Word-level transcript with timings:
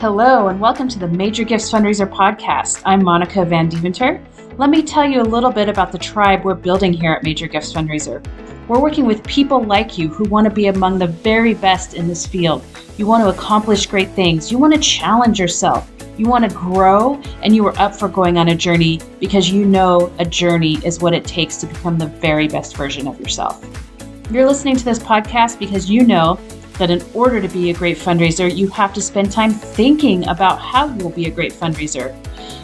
Hello, 0.00 0.46
and 0.46 0.60
welcome 0.60 0.86
to 0.86 0.98
the 1.00 1.08
Major 1.08 1.42
Gifts 1.42 1.72
Fundraiser 1.72 2.08
podcast. 2.08 2.82
I'm 2.86 3.02
Monica 3.02 3.44
Van 3.44 3.68
Deventer. 3.68 4.24
Let 4.56 4.70
me 4.70 4.80
tell 4.80 5.04
you 5.04 5.20
a 5.20 5.24
little 5.24 5.50
bit 5.50 5.68
about 5.68 5.90
the 5.90 5.98
tribe 5.98 6.44
we're 6.44 6.54
building 6.54 6.92
here 6.92 7.10
at 7.14 7.24
Major 7.24 7.48
Gifts 7.48 7.72
Fundraiser. 7.72 8.24
We're 8.68 8.78
working 8.78 9.06
with 9.06 9.24
people 9.24 9.60
like 9.60 9.98
you 9.98 10.06
who 10.06 10.22
want 10.28 10.44
to 10.44 10.52
be 10.52 10.68
among 10.68 11.00
the 11.00 11.08
very 11.08 11.52
best 11.52 11.94
in 11.94 12.06
this 12.06 12.28
field. 12.28 12.62
You 12.96 13.08
want 13.08 13.24
to 13.24 13.30
accomplish 13.30 13.86
great 13.86 14.10
things, 14.10 14.52
you 14.52 14.58
want 14.58 14.72
to 14.72 14.78
challenge 14.78 15.40
yourself, 15.40 15.90
you 16.16 16.28
want 16.28 16.48
to 16.48 16.56
grow, 16.56 17.20
and 17.42 17.56
you 17.56 17.66
are 17.66 17.76
up 17.76 17.92
for 17.92 18.06
going 18.06 18.38
on 18.38 18.50
a 18.50 18.54
journey 18.54 19.00
because 19.18 19.50
you 19.50 19.64
know 19.64 20.12
a 20.20 20.24
journey 20.24 20.78
is 20.84 21.00
what 21.00 21.12
it 21.12 21.24
takes 21.24 21.56
to 21.56 21.66
become 21.66 21.98
the 21.98 22.06
very 22.06 22.46
best 22.46 22.76
version 22.76 23.08
of 23.08 23.18
yourself. 23.18 23.66
You're 24.30 24.46
listening 24.46 24.76
to 24.76 24.84
this 24.84 25.00
podcast 25.00 25.58
because 25.58 25.90
you 25.90 26.06
know 26.06 26.38
that 26.78 26.90
in 26.90 27.02
order 27.14 27.40
to 27.40 27.48
be 27.48 27.70
a 27.70 27.74
great 27.74 27.98
fundraiser, 27.98 28.54
you 28.54 28.68
have 28.68 28.94
to 28.94 29.02
spend 29.02 29.30
time 29.30 29.50
thinking 29.52 30.26
about 30.28 30.60
how 30.60 30.86
you'll 30.94 31.10
be 31.10 31.26
a 31.26 31.30
great 31.30 31.52
fundraiser. 31.52 32.14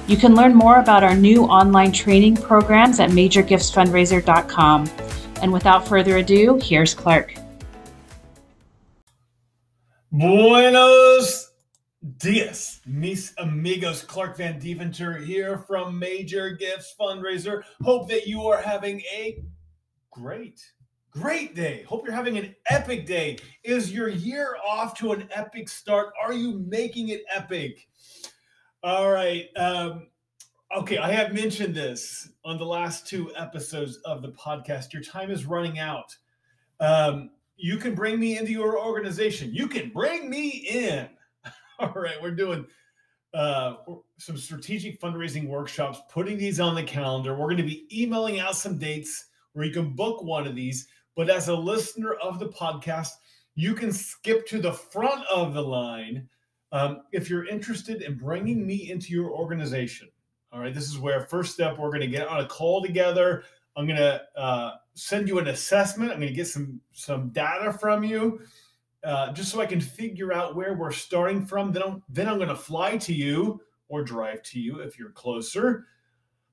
You 0.08 0.16
can 0.16 0.34
learn 0.34 0.54
more 0.54 0.80
about 0.80 1.02
our 1.02 1.14
new 1.14 1.44
online 1.44 1.92
training 1.92 2.36
programs 2.36 3.00
at 3.00 3.10
majorgiftsfundraiser.com. 3.10 4.90
And 5.42 5.52
without 5.52 5.86
further 5.88 6.18
ado, 6.18 6.58
here's 6.62 6.94
Clark. 6.94 7.34
Buenos 10.10 11.50
dias, 12.18 12.80
mis 12.86 13.34
amigos. 13.38 14.02
Clark 14.02 14.36
Van 14.36 14.58
Deventer 14.58 15.16
here 15.16 15.58
from 15.58 15.98
Major 15.98 16.50
Gifts 16.50 16.94
Fundraiser. 16.98 17.62
Hope 17.82 18.08
that 18.10 18.26
you 18.26 18.42
are 18.42 18.60
having 18.60 19.00
a 19.12 19.42
great 20.10 20.60
Great 21.14 21.54
day. 21.54 21.84
Hope 21.84 22.04
you're 22.04 22.14
having 22.14 22.38
an 22.38 22.56
epic 22.68 23.06
day. 23.06 23.38
Is 23.62 23.92
your 23.92 24.08
year 24.08 24.56
off 24.66 24.98
to 24.98 25.12
an 25.12 25.28
epic 25.30 25.68
start? 25.68 26.12
Are 26.20 26.32
you 26.32 26.58
making 26.66 27.10
it 27.10 27.22
epic? 27.32 27.86
All 28.82 29.12
right. 29.12 29.46
Um, 29.54 30.08
okay, 30.76 30.98
I 30.98 31.12
have 31.12 31.32
mentioned 31.32 31.72
this 31.72 32.30
on 32.44 32.58
the 32.58 32.64
last 32.64 33.06
two 33.06 33.30
episodes 33.36 33.98
of 33.98 34.22
the 34.22 34.32
podcast. 34.32 34.92
Your 34.92 35.02
time 35.02 35.30
is 35.30 35.46
running 35.46 35.78
out. 35.78 36.16
Um, 36.80 37.30
you 37.56 37.76
can 37.76 37.94
bring 37.94 38.18
me 38.18 38.36
into 38.36 38.50
your 38.50 38.76
organization. 38.84 39.54
You 39.54 39.68
can 39.68 39.90
bring 39.90 40.28
me 40.28 40.48
in. 40.68 41.08
All 41.78 41.92
right, 41.94 42.20
we're 42.20 42.32
doing 42.32 42.66
uh, 43.34 43.74
some 44.18 44.36
strategic 44.36 45.00
fundraising 45.00 45.46
workshops, 45.46 46.00
putting 46.10 46.38
these 46.38 46.58
on 46.58 46.74
the 46.74 46.82
calendar. 46.82 47.34
We're 47.34 47.46
going 47.46 47.58
to 47.58 47.62
be 47.62 47.86
emailing 48.02 48.40
out 48.40 48.56
some 48.56 48.78
dates 48.78 49.26
where 49.52 49.64
you 49.64 49.72
can 49.72 49.94
book 49.94 50.20
one 50.24 50.48
of 50.48 50.56
these. 50.56 50.88
But 51.16 51.30
as 51.30 51.48
a 51.48 51.54
listener 51.54 52.14
of 52.14 52.38
the 52.38 52.48
podcast, 52.48 53.10
you 53.54 53.74
can 53.74 53.92
skip 53.92 54.46
to 54.48 54.60
the 54.60 54.72
front 54.72 55.24
of 55.32 55.54
the 55.54 55.62
line 55.62 56.28
um, 56.72 57.02
if 57.12 57.30
you're 57.30 57.46
interested 57.46 58.02
in 58.02 58.16
bringing 58.16 58.66
me 58.66 58.90
into 58.90 59.12
your 59.12 59.30
organization. 59.30 60.08
All 60.52 60.60
right, 60.60 60.74
this 60.74 60.88
is 60.88 60.98
where 60.98 61.20
first 61.20 61.52
step 61.52 61.78
we're 61.78 61.90
going 61.90 62.00
to 62.00 62.06
get 62.06 62.28
on 62.28 62.40
a 62.40 62.46
call 62.46 62.82
together. 62.82 63.44
I'm 63.76 63.86
going 63.86 63.98
to 63.98 64.22
uh, 64.36 64.72
send 64.94 65.28
you 65.28 65.38
an 65.38 65.48
assessment. 65.48 66.12
I'm 66.12 66.18
going 66.18 66.28
to 66.28 66.34
get 66.34 66.46
some 66.46 66.80
some 66.92 67.30
data 67.30 67.72
from 67.72 68.04
you, 68.04 68.40
uh, 69.02 69.32
just 69.32 69.50
so 69.50 69.60
I 69.60 69.66
can 69.66 69.80
figure 69.80 70.32
out 70.32 70.54
where 70.54 70.74
we're 70.74 70.92
starting 70.92 71.44
from. 71.44 71.72
Then 71.72 71.82
I'm 71.82 72.02
then 72.08 72.28
I'm 72.28 72.36
going 72.36 72.48
to 72.48 72.56
fly 72.56 72.96
to 72.98 73.12
you 73.12 73.60
or 73.88 74.02
drive 74.02 74.42
to 74.44 74.60
you 74.60 74.80
if 74.80 74.98
you're 74.98 75.10
closer. 75.10 75.86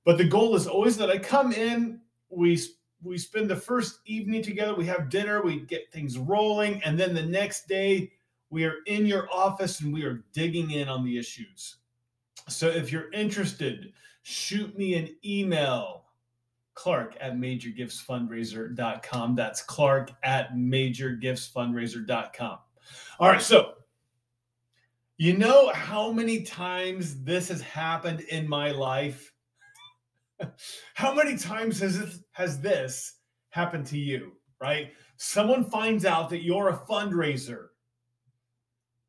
But 0.04 0.18
the 0.18 0.26
goal 0.26 0.56
is 0.56 0.68
always 0.68 0.98
that 0.98 1.12
I 1.12 1.18
come 1.18 1.52
in, 1.52 2.00
we 2.30 2.60
we 3.04 3.18
spend 3.18 3.50
the 3.50 3.56
first 3.56 4.00
evening 4.06 4.44
together, 4.44 4.76
we 4.76 4.86
have 4.86 5.10
dinner, 5.10 5.42
we 5.42 5.62
get 5.62 5.92
things 5.92 6.18
rolling, 6.18 6.82
and 6.84 7.00
then 7.00 7.14
the 7.14 7.26
next 7.26 7.68
day 7.68 8.12
we 8.50 8.66
are 8.66 8.78
in 8.86 9.06
your 9.06 9.28
office 9.34 9.82
and 9.82 9.94
we 9.94 10.04
are 10.04 10.24
digging 10.34 10.72
in 10.72 10.88
on 10.88 11.04
the 11.04 11.18
issues. 11.18 11.78
So 12.48 12.68
if 12.68 12.92
you're 12.92 13.12
interested, 13.12 13.94
shoot 14.24 14.78
me 14.78 14.96
an 14.96 15.16
email, 15.26 16.06
Clark 16.74 17.18
at 17.20 17.36
majorgiftsfundraiser.com. 17.36 19.36
That's 19.36 19.62
Clark 19.62 20.12
at 20.24 20.54
majorgiftsfundraiser.com. 20.54 22.58
All 23.20 23.30
right, 23.30 23.42
so 23.42 23.74
you 25.18 25.38
know 25.38 25.72
how 25.74 26.12
many 26.12 26.42
times 26.42 27.24
this 27.24 27.50
has 27.50 27.62
happened 27.62 28.22
in 28.22 28.48
my 28.48 28.72
life? 28.72 29.31
How 30.94 31.14
many 31.14 31.38
times 31.38 31.80
has 31.80 32.00
this, 32.00 32.20
has 32.32 32.62
this 32.62 33.16
happened 33.50 33.86
to 33.88 33.98
you, 33.98 34.34
right? 34.60 34.92
Someone 35.18 35.70
finds 35.70 36.06
out 36.06 36.30
that 36.30 36.44
you're 36.44 36.70
a 36.70 36.78
fundraiser. 36.78 37.68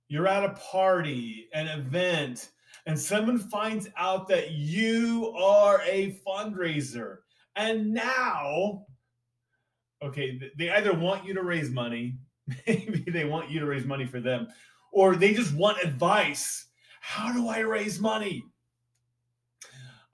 You're 0.08 0.28
at 0.28 0.44
a 0.44 0.54
party, 0.54 1.48
an 1.54 1.68
event, 1.68 2.50
and 2.86 2.98
someone 2.98 3.38
finds 3.38 3.88
out 3.96 4.28
that 4.28 4.50
you 4.50 5.32
are 5.36 5.80
a 5.86 6.18
fundraiser. 6.26 7.18
And 7.56 7.92
now, 7.92 8.86
okay, 10.02 10.38
they 10.58 10.70
either 10.70 10.92
want 10.92 11.24
you 11.24 11.34
to 11.34 11.42
raise 11.42 11.70
money, 11.70 12.18
maybe 12.66 13.10
they 13.10 13.24
want 13.24 13.50
you 13.50 13.60
to 13.60 13.66
raise 13.66 13.84
money 13.84 14.06
for 14.06 14.20
them, 14.20 14.48
or 14.92 15.16
they 15.16 15.32
just 15.32 15.54
want 15.54 15.82
advice. 15.82 16.66
How 17.00 17.32
do 17.32 17.48
I 17.48 17.60
raise 17.60 18.00
money? 18.00 18.44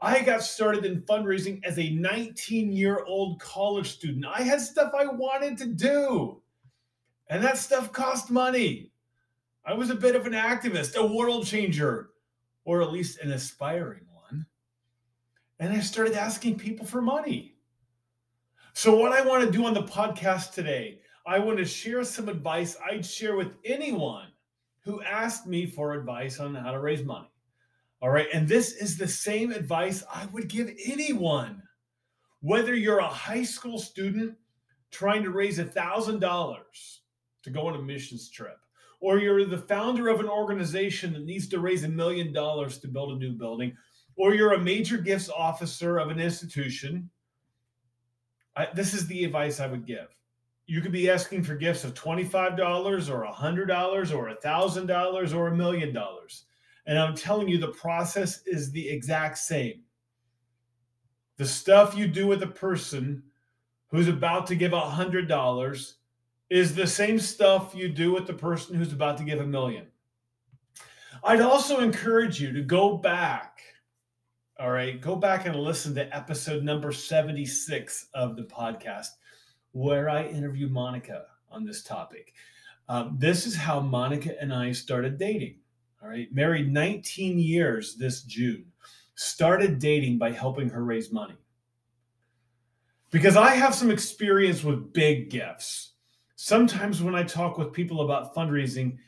I 0.00 0.22
got 0.22 0.42
started 0.42 0.84
in 0.84 1.02
fundraising 1.02 1.64
as 1.64 1.78
a 1.78 1.90
19 1.90 2.72
year 2.72 3.04
old 3.04 3.40
college 3.40 3.90
student. 3.90 4.26
I 4.26 4.42
had 4.42 4.60
stuff 4.60 4.92
I 4.96 5.06
wanted 5.06 5.58
to 5.58 5.66
do, 5.66 6.40
and 7.28 7.42
that 7.42 7.58
stuff 7.58 7.92
cost 7.92 8.30
money. 8.30 8.92
I 9.64 9.74
was 9.74 9.90
a 9.90 9.96
bit 9.96 10.14
of 10.14 10.26
an 10.26 10.32
activist, 10.32 10.96
a 10.96 11.06
world 11.06 11.46
changer, 11.46 12.10
or 12.64 12.80
at 12.80 12.92
least 12.92 13.20
an 13.20 13.32
aspiring 13.32 14.06
one. 14.12 14.46
And 15.58 15.72
I 15.72 15.80
started 15.80 16.14
asking 16.14 16.58
people 16.58 16.86
for 16.86 17.02
money. 17.02 17.56
So, 18.72 18.96
what 18.96 19.12
I 19.12 19.26
want 19.26 19.44
to 19.44 19.50
do 19.50 19.66
on 19.66 19.74
the 19.74 19.82
podcast 19.82 20.52
today, 20.52 21.00
I 21.26 21.40
want 21.40 21.58
to 21.58 21.64
share 21.64 22.04
some 22.04 22.28
advice 22.28 22.76
I'd 22.88 23.04
share 23.04 23.36
with 23.36 23.56
anyone 23.64 24.28
who 24.80 25.02
asked 25.02 25.46
me 25.46 25.66
for 25.66 25.94
advice 25.94 26.38
on 26.38 26.54
how 26.54 26.70
to 26.70 26.78
raise 26.78 27.04
money. 27.04 27.27
All 28.00 28.10
right. 28.10 28.28
And 28.32 28.46
this 28.46 28.72
is 28.72 28.96
the 28.96 29.08
same 29.08 29.50
advice 29.50 30.04
I 30.12 30.26
would 30.26 30.48
give 30.48 30.70
anyone, 30.86 31.62
whether 32.40 32.74
you're 32.74 33.00
a 33.00 33.08
high 33.08 33.42
school 33.42 33.78
student 33.78 34.36
trying 34.90 35.24
to 35.24 35.30
raise 35.30 35.58
a 35.58 35.64
$1,000 35.64 36.98
to 37.42 37.50
go 37.50 37.66
on 37.66 37.74
a 37.74 37.82
missions 37.82 38.30
trip, 38.30 38.58
or 39.00 39.18
you're 39.18 39.44
the 39.44 39.58
founder 39.58 40.08
of 40.08 40.20
an 40.20 40.28
organization 40.28 41.12
that 41.12 41.24
needs 41.24 41.48
to 41.48 41.60
raise 41.60 41.84
a 41.84 41.88
million 41.88 42.32
dollars 42.32 42.78
to 42.78 42.88
build 42.88 43.12
a 43.12 43.18
new 43.18 43.32
building, 43.32 43.76
or 44.16 44.34
you're 44.34 44.54
a 44.54 44.60
major 44.60 44.98
gifts 44.98 45.28
officer 45.28 45.98
of 45.98 46.10
an 46.10 46.20
institution. 46.20 47.10
I, 48.56 48.68
this 48.74 48.94
is 48.94 49.06
the 49.08 49.24
advice 49.24 49.58
I 49.60 49.66
would 49.66 49.86
give. 49.86 50.08
You 50.66 50.80
could 50.80 50.92
be 50.92 51.10
asking 51.10 51.44
for 51.44 51.54
gifts 51.54 51.82
of 51.82 51.94
$25 51.94 52.58
or 53.10 53.26
$100 53.26 54.14
or 54.14 54.34
$1,000 54.34 55.34
or 55.34 55.48
a 55.48 55.56
million 55.56 55.92
dollars 55.92 56.44
and 56.88 56.98
I'm 56.98 57.14
telling 57.14 57.48
you, 57.48 57.58
the 57.58 57.68
process 57.68 58.42
is 58.46 58.70
the 58.70 58.88
exact 58.88 59.36
same. 59.36 59.82
The 61.36 61.44
stuff 61.44 61.94
you 61.94 62.08
do 62.08 62.26
with 62.26 62.42
a 62.42 62.48
person 62.48 63.22
who's 63.88 64.08
about 64.08 64.46
to 64.46 64.54
give 64.54 64.72
a 64.72 64.80
hundred 64.80 65.28
dollars 65.28 65.96
is 66.48 66.74
the 66.74 66.86
same 66.86 67.18
stuff 67.18 67.74
you 67.74 67.90
do 67.90 68.10
with 68.10 68.26
the 68.26 68.32
person 68.32 68.74
who's 68.74 68.94
about 68.94 69.18
to 69.18 69.24
give 69.24 69.38
a 69.38 69.46
million. 69.46 69.86
I'd 71.22 71.42
also 71.42 71.80
encourage 71.80 72.40
you 72.40 72.52
to 72.54 72.62
go 72.62 72.96
back. 72.96 73.60
All 74.58 74.70
right, 74.70 74.98
go 74.98 75.14
back 75.14 75.46
and 75.46 75.56
listen 75.56 75.94
to 75.94 76.16
episode 76.16 76.64
number 76.64 76.90
76 76.90 78.06
of 78.14 78.34
the 78.34 78.44
podcast, 78.44 79.08
where 79.72 80.08
I 80.08 80.24
interview 80.24 80.68
Monica 80.68 81.26
on 81.50 81.66
this 81.66 81.82
topic. 81.82 82.32
Um, 82.88 83.16
this 83.18 83.46
is 83.46 83.54
how 83.54 83.78
Monica 83.78 84.40
and 84.40 84.54
I 84.54 84.72
started 84.72 85.18
dating. 85.18 85.56
All 86.02 86.08
right. 86.08 86.32
Married 86.32 86.72
19 86.72 87.38
years 87.38 87.96
this 87.96 88.22
June. 88.22 88.64
Started 89.14 89.78
dating 89.78 90.18
by 90.18 90.30
helping 90.30 90.68
her 90.70 90.84
raise 90.84 91.12
money. 91.12 91.36
Because 93.10 93.36
I 93.36 93.50
have 93.50 93.74
some 93.74 93.90
experience 93.90 94.62
with 94.62 94.92
big 94.92 95.30
gifts. 95.30 95.92
Sometimes 96.36 97.02
when 97.02 97.14
I 97.14 97.24
talk 97.24 97.58
with 97.58 97.72
people 97.72 98.02
about 98.02 98.34
fundraising, 98.34 98.98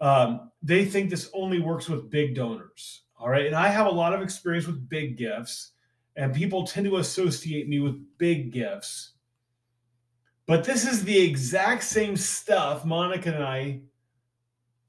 um, 0.00 0.50
they 0.62 0.84
think 0.84 1.08
this 1.08 1.30
only 1.34 1.60
works 1.60 1.88
with 1.88 2.10
big 2.10 2.34
donors. 2.34 3.02
All 3.18 3.28
right. 3.28 3.46
And 3.46 3.54
I 3.54 3.68
have 3.68 3.86
a 3.86 3.90
lot 3.90 4.14
of 4.14 4.22
experience 4.22 4.66
with 4.66 4.88
big 4.88 5.16
gifts, 5.16 5.72
and 6.16 6.34
people 6.34 6.66
tend 6.66 6.86
to 6.86 6.96
associate 6.96 7.68
me 7.68 7.78
with 7.80 8.02
big 8.18 8.50
gifts. 8.50 9.12
But 10.46 10.64
this 10.64 10.84
is 10.84 11.04
the 11.04 11.16
exact 11.16 11.84
same 11.84 12.16
stuff 12.16 12.84
Monica 12.84 13.32
and 13.32 13.44
I 13.44 13.82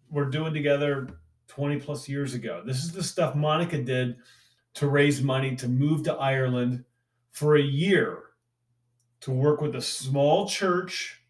were 0.09 0.25
doing 0.25 0.53
together 0.53 1.20
20 1.51 1.81
plus 1.81 2.07
years 2.07 2.33
ago. 2.33 2.63
This 2.65 2.81
is 2.81 2.93
the 2.93 3.03
stuff 3.03 3.35
Monica 3.35 3.77
did 3.77 4.15
to 4.75 4.87
raise 4.87 5.21
money 5.21 5.53
to 5.57 5.67
move 5.67 6.01
to 6.03 6.13
Ireland 6.13 6.85
for 7.33 7.57
a 7.57 7.61
year 7.61 8.23
to 9.19 9.31
work 9.31 9.59
with 9.59 9.75
a 9.75 9.81
small 9.81 10.47
church. 10.47 11.21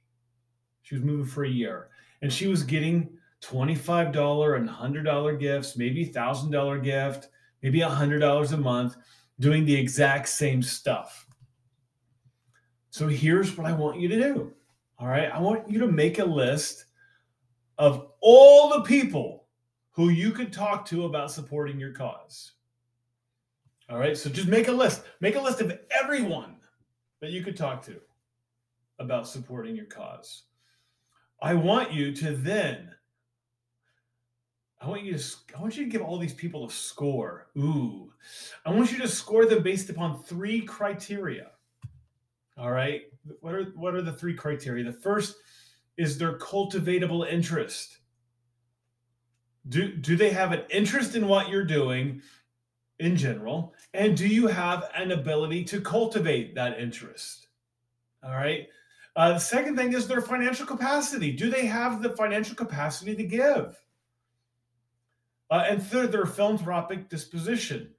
She 0.84 0.94
was 0.94 1.04
moving 1.04 1.26
for 1.26 1.44
a 1.44 1.50
year 1.50 1.90
and 2.22 2.32
she 2.32 2.46
was 2.46 2.62
getting 2.62 3.10
$25 3.42 4.58
and 4.58 4.70
$100 4.70 5.40
gifts, 5.40 5.76
maybe 5.76 6.06
$1,000 6.06 6.84
gift, 6.84 7.30
maybe 7.64 7.80
$100 7.80 8.54
a 8.54 8.58
month, 8.58 8.98
doing 9.40 9.66
the 9.66 9.76
exact 9.76 10.30
same 10.30 10.62
stuff. 10.62 11.26
So 12.92 13.08
here's 13.08 13.58
what 13.58 13.66
I 13.66 13.74
want 13.74 14.00
you 14.00 14.08
to 14.08 14.20
do. 14.20 14.54
All 15.00 15.08
right. 15.08 15.32
I 15.34 15.40
want 15.40 15.68
you 15.68 15.80
to 15.80 15.88
make 15.88 16.20
a 16.20 16.26
list 16.26 16.86
of 17.80 18.12
all 18.22 18.70
the 18.70 18.82
people 18.82 19.41
who 20.02 20.10
you 20.10 20.32
could 20.32 20.52
talk 20.52 20.84
to 20.84 21.06
about 21.06 21.32
supporting 21.32 21.80
your 21.80 21.92
cause. 21.92 22.54
All 23.88 24.00
right. 24.00 24.18
So 24.18 24.32
just 24.32 24.48
make 24.48 24.68
a 24.68 24.72
list. 24.72 25.04
Make 25.20 25.36
a 25.36 25.40
list 25.40 25.62
of 25.62 25.78
everyone 25.92 26.56
that 27.20 27.30
you 27.30 27.44
could 27.44 27.56
talk 27.56 27.86
to 27.86 27.98
about 28.98 29.28
supporting 29.28 29.76
your 29.76 29.86
cause. 29.86 30.46
I 31.40 31.54
want 31.54 31.92
you 31.92 32.16
to 32.16 32.32
then 32.32 32.90
I 34.80 34.88
want 34.88 35.04
you 35.04 35.16
to 35.16 35.24
I 35.56 35.62
want 35.62 35.78
you 35.78 35.84
to 35.84 35.90
give 35.92 36.02
all 36.02 36.18
these 36.18 36.34
people 36.34 36.66
a 36.66 36.72
score. 36.72 37.50
Ooh. 37.56 38.12
I 38.66 38.72
want 38.72 38.92
you 38.92 38.98
to 38.98 39.08
score 39.08 39.46
them 39.46 39.62
based 39.62 39.92
upon 39.92 40.24
three 40.24 40.62
criteria. 40.62 41.52
All 42.58 42.72
right? 42.72 43.04
What 43.42 43.54
are 43.54 43.66
what 43.76 43.94
are 43.94 44.02
the 44.02 44.14
three 44.14 44.34
criteria? 44.34 44.84
The 44.84 44.94
first 44.94 45.36
is 45.98 46.18
their 46.18 46.40
cultivatable 46.40 47.32
interest. 47.32 48.00
Do 49.68 49.96
do 49.96 50.16
they 50.16 50.32
have 50.32 50.52
an 50.52 50.64
interest 50.70 51.16
in 51.16 51.28
what 51.28 51.50
you're 51.50 51.66
doing 51.66 52.22
in 53.00 53.16
general? 53.16 53.74
And 53.94 54.18
do 54.18 54.28
you 54.28 54.48
have 54.48 54.90
an 54.96 55.12
ability 55.12 55.64
to 55.66 55.82
cultivate 55.82 56.56
that 56.56 56.80
interest? 56.80 57.48
All 58.24 58.32
right? 58.32 58.68
Uh, 59.16 59.34
the 59.34 59.40
second 59.40 59.76
thing 59.76 59.94
is 59.94 60.08
their 60.08 60.22
financial 60.22 60.66
capacity. 60.66 61.32
Do 61.34 61.50
they 61.50 61.66
have 61.66 62.02
the 62.02 62.16
financial 62.16 62.56
capacity 62.56 63.16
to 63.16 63.24
give? 63.24 63.84
Uh, 65.50 65.66
and 65.68 65.84
third, 65.84 66.12
their 66.12 66.26
philanthropic 66.26 67.10
disposition. 67.10 67.94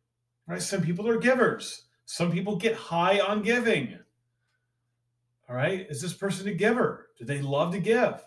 Right? 0.46 0.62
Some 0.62 0.82
people 0.82 1.06
are 1.08 1.18
givers. 1.18 1.84
Some 2.06 2.32
people 2.32 2.56
get 2.56 2.74
high 2.74 3.20
on 3.20 3.42
giving. 3.42 3.98
All 5.48 5.56
right. 5.56 5.86
Is 5.88 6.00
this 6.00 6.14
person 6.14 6.48
a 6.48 6.54
giver? 6.54 7.08
Do 7.18 7.24
they 7.24 7.42
love 7.42 7.72
to 7.72 7.78
give? 7.78 8.22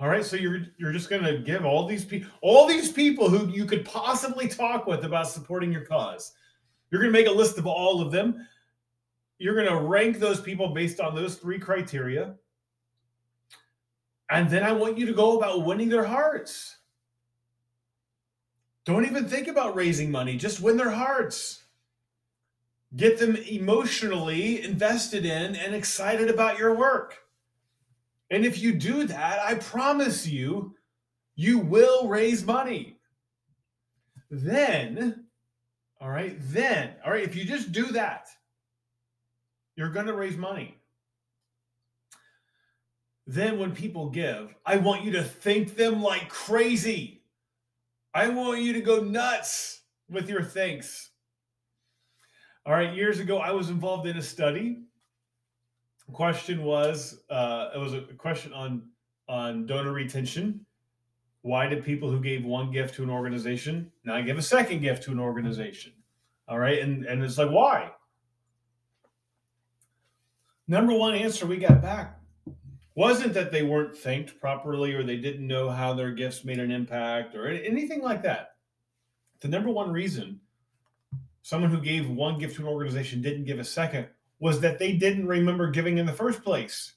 All 0.00 0.08
right. 0.08 0.24
So 0.24 0.36
you're 0.36 0.62
you're 0.78 0.92
just 0.92 1.10
going 1.10 1.22
to 1.22 1.38
give 1.38 1.66
all 1.66 1.86
these 1.86 2.06
people 2.06 2.30
all 2.40 2.66
these 2.66 2.90
people 2.90 3.28
who 3.28 3.48
you 3.48 3.66
could 3.66 3.84
possibly 3.84 4.48
talk 4.48 4.86
with 4.86 5.04
about 5.04 5.28
supporting 5.28 5.70
your 5.70 5.84
cause. 5.84 6.32
You're 6.90 7.02
going 7.02 7.12
to 7.12 7.18
make 7.18 7.28
a 7.28 7.32
list 7.32 7.58
of 7.58 7.66
all 7.66 8.00
of 8.00 8.10
them. 8.10 8.46
You're 9.38 9.54
going 9.54 9.68
to 9.68 9.86
rank 9.86 10.18
those 10.18 10.40
people 10.40 10.68
based 10.68 11.00
on 11.00 11.14
those 11.14 11.36
three 11.36 11.58
criteria. 11.58 12.34
And 14.30 14.48
then 14.48 14.62
I 14.62 14.72
want 14.72 14.96
you 14.96 15.06
to 15.06 15.12
go 15.12 15.36
about 15.36 15.66
winning 15.66 15.88
their 15.88 16.04
hearts. 16.04 16.78
Don't 18.86 19.04
even 19.04 19.28
think 19.28 19.48
about 19.48 19.76
raising 19.76 20.10
money, 20.10 20.36
just 20.36 20.60
win 20.60 20.76
their 20.76 20.90
hearts. 20.90 21.64
Get 22.96 23.18
them 23.18 23.36
emotionally 23.36 24.64
invested 24.64 25.24
in 25.24 25.54
and 25.54 25.74
excited 25.74 26.28
about 26.28 26.58
your 26.58 26.74
work. 26.74 27.18
And 28.30 28.44
if 28.44 28.58
you 28.58 28.72
do 28.72 29.04
that, 29.04 29.40
I 29.40 29.54
promise 29.54 30.26
you, 30.26 30.74
you 31.34 31.58
will 31.58 32.08
raise 32.08 32.44
money. 32.44 32.96
Then, 34.30 35.24
all 36.00 36.10
right, 36.10 36.36
then, 36.38 36.92
all 37.04 37.10
right, 37.10 37.24
if 37.24 37.34
you 37.34 37.44
just 37.44 37.72
do 37.72 37.86
that, 37.86 38.28
you're 39.74 39.90
going 39.90 40.06
to 40.06 40.12
raise 40.12 40.36
money. 40.36 40.76
Then, 43.26 43.58
when 43.58 43.72
people 43.72 44.10
give, 44.10 44.54
I 44.64 44.76
want 44.76 45.04
you 45.04 45.12
to 45.12 45.22
thank 45.22 45.76
them 45.76 46.02
like 46.02 46.28
crazy. 46.28 47.22
I 48.14 48.28
want 48.28 48.60
you 48.60 48.72
to 48.72 48.80
go 48.80 49.02
nuts 49.02 49.82
with 50.08 50.28
your 50.28 50.42
thanks. 50.42 51.10
All 52.66 52.72
right, 52.72 52.94
years 52.94 53.18
ago, 53.18 53.38
I 53.38 53.52
was 53.52 53.70
involved 53.70 54.06
in 54.06 54.16
a 54.16 54.22
study. 54.22 54.82
Question 56.12 56.62
was, 56.62 57.22
uh, 57.30 57.70
it 57.74 57.78
was 57.78 57.94
a 57.94 58.02
question 58.18 58.52
on 58.52 58.82
on 59.28 59.66
donor 59.66 59.92
retention. 59.92 60.64
Why 61.42 61.66
did 61.66 61.84
people 61.84 62.10
who 62.10 62.20
gave 62.20 62.44
one 62.44 62.70
gift 62.70 62.94
to 62.96 63.02
an 63.02 63.10
organization 63.10 63.90
now 64.04 64.20
give 64.20 64.36
a 64.36 64.42
second 64.42 64.80
gift 64.80 65.02
to 65.04 65.12
an 65.12 65.20
organization? 65.20 65.92
All 66.48 66.58
right, 66.58 66.80
and 66.80 67.04
and 67.04 67.22
it's 67.22 67.38
like 67.38 67.50
why? 67.50 67.92
Number 70.68 70.94
one 70.94 71.14
answer 71.14 71.46
we 71.46 71.56
got 71.56 71.82
back 71.82 72.20
wasn't 72.94 73.32
that 73.34 73.50
they 73.50 73.62
weren't 73.62 73.96
thanked 73.96 74.38
properly 74.40 74.92
or 74.92 75.02
they 75.02 75.16
didn't 75.16 75.46
know 75.46 75.70
how 75.70 75.94
their 75.94 76.12
gifts 76.12 76.44
made 76.44 76.58
an 76.58 76.70
impact 76.70 77.34
or 77.34 77.48
anything 77.48 78.02
like 78.02 78.22
that. 78.22 78.56
The 79.40 79.48
number 79.48 79.70
one 79.70 79.90
reason 79.92 80.40
someone 81.42 81.70
who 81.70 81.80
gave 81.80 82.08
one 82.10 82.38
gift 82.38 82.56
to 82.56 82.62
an 82.62 82.68
organization 82.68 83.22
didn't 83.22 83.44
give 83.44 83.58
a 83.58 83.64
second 83.64 84.06
was 84.40 84.60
that 84.60 84.78
they 84.78 84.92
didn't 84.92 85.26
remember 85.26 85.70
giving 85.70 85.98
in 85.98 86.06
the 86.06 86.12
first 86.12 86.42
place. 86.42 86.94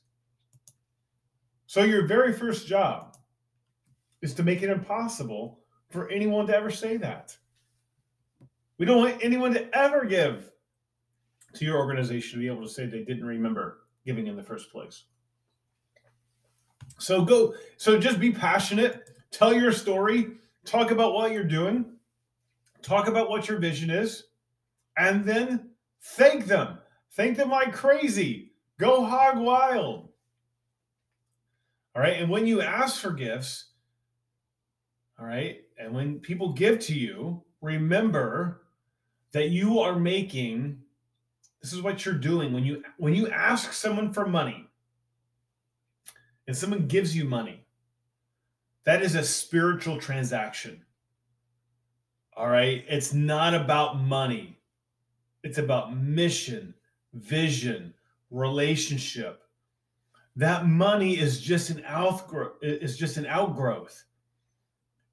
So, 1.67 1.83
your 1.83 2.07
very 2.07 2.33
first 2.33 2.67
job 2.67 3.17
is 4.21 4.33
to 4.35 4.43
make 4.43 4.63
it 4.63 4.69
impossible 4.69 5.59
for 5.89 6.09
anyone 6.09 6.47
to 6.47 6.55
ever 6.55 6.71
say 6.71 6.97
that. 6.97 7.37
We 8.77 8.85
don't 8.85 8.97
want 8.97 9.23
anyone 9.23 9.53
to 9.53 9.77
ever 9.77 10.05
give 10.05 10.51
to 11.53 11.65
your 11.65 11.77
organization 11.77 12.33
to 12.33 12.39
be 12.39 12.47
able 12.47 12.63
to 12.63 12.69
say 12.69 12.85
they 12.85 13.03
didn't 13.03 13.25
remember 13.25 13.85
giving 14.05 14.27
in 14.27 14.35
the 14.35 14.43
first 14.43 14.71
place. 14.71 15.03
So 16.99 17.23
go, 17.23 17.53
so 17.77 17.99
just 17.99 18.19
be 18.19 18.31
passionate, 18.31 19.09
tell 19.31 19.53
your 19.53 19.71
story, 19.71 20.31
talk 20.65 20.91
about 20.91 21.13
what 21.13 21.31
you're 21.31 21.43
doing, 21.43 21.85
talk 22.81 23.07
about 23.07 23.29
what 23.29 23.47
your 23.47 23.59
vision 23.59 23.89
is, 23.89 24.25
and 24.97 25.25
then 25.25 25.71
thank 26.01 26.45
them. 26.45 26.77
Thank 27.15 27.37
them 27.37 27.49
like 27.49 27.73
crazy. 27.73 28.51
Go 28.79 29.05
hog 29.05 29.37
wild. 29.37 30.09
All 31.95 32.01
right. 32.01 32.19
And 32.19 32.29
when 32.29 32.47
you 32.47 32.61
ask 32.61 32.99
for 32.99 33.11
gifts, 33.11 33.65
all 35.19 35.25
right, 35.27 35.61
and 35.77 35.93
when 35.93 36.19
people 36.19 36.53
give 36.53 36.79
to 36.81 36.93
you, 36.93 37.43
remember 37.61 38.63
that 39.31 39.49
you 39.49 39.79
are 39.79 39.97
making 39.97 40.79
this 41.61 41.71
is 41.71 41.81
what 41.81 42.03
you're 42.03 42.13
doing 42.13 42.51
when 42.51 42.65
you 42.65 42.83
when 42.97 43.15
you 43.15 43.29
ask 43.29 43.71
someone 43.71 44.11
for 44.11 44.27
money 44.27 44.67
and 46.45 46.57
someone 46.57 46.87
gives 46.87 47.15
you 47.15 47.23
money, 47.23 47.63
that 48.83 49.01
is 49.01 49.15
a 49.15 49.23
spiritual 49.23 49.97
transaction. 49.97 50.83
All 52.35 52.49
right. 52.49 52.83
It's 52.89 53.13
not 53.13 53.53
about 53.53 54.01
money, 54.01 54.59
it's 55.43 55.57
about 55.57 55.95
mission, 55.95 56.73
vision, 57.13 57.93
relationship. 58.31 59.43
That 60.35 60.65
money 60.65 61.17
is 61.17 61.39
just 61.39 61.69
an 61.69 61.83
outgrowth, 61.85 62.57
is 62.61 62.97
just 62.97 63.17
an 63.17 63.27
outgrowth. 63.27 64.03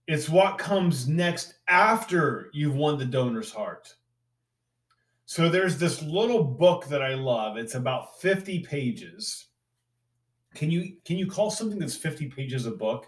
It's 0.06 0.28
what 0.28 0.58
comes 0.58 1.06
next 1.06 1.54
after 1.68 2.50
you've 2.52 2.74
won 2.74 2.98
the 2.98 3.04
donor's 3.04 3.52
heart. 3.52 3.94
So 5.26 5.48
there's 5.48 5.78
this 5.78 6.02
little 6.02 6.42
book 6.42 6.86
that 6.86 7.02
I 7.02 7.14
love. 7.14 7.56
It's 7.56 7.76
about 7.76 8.20
50 8.20 8.60
pages 8.60 9.46
can 10.54 10.70
you 10.70 10.96
can 11.04 11.16
you 11.16 11.26
call 11.26 11.50
something 11.50 11.78
that's 11.78 11.96
50 11.96 12.28
pages 12.28 12.66
a 12.66 12.70
book? 12.70 13.06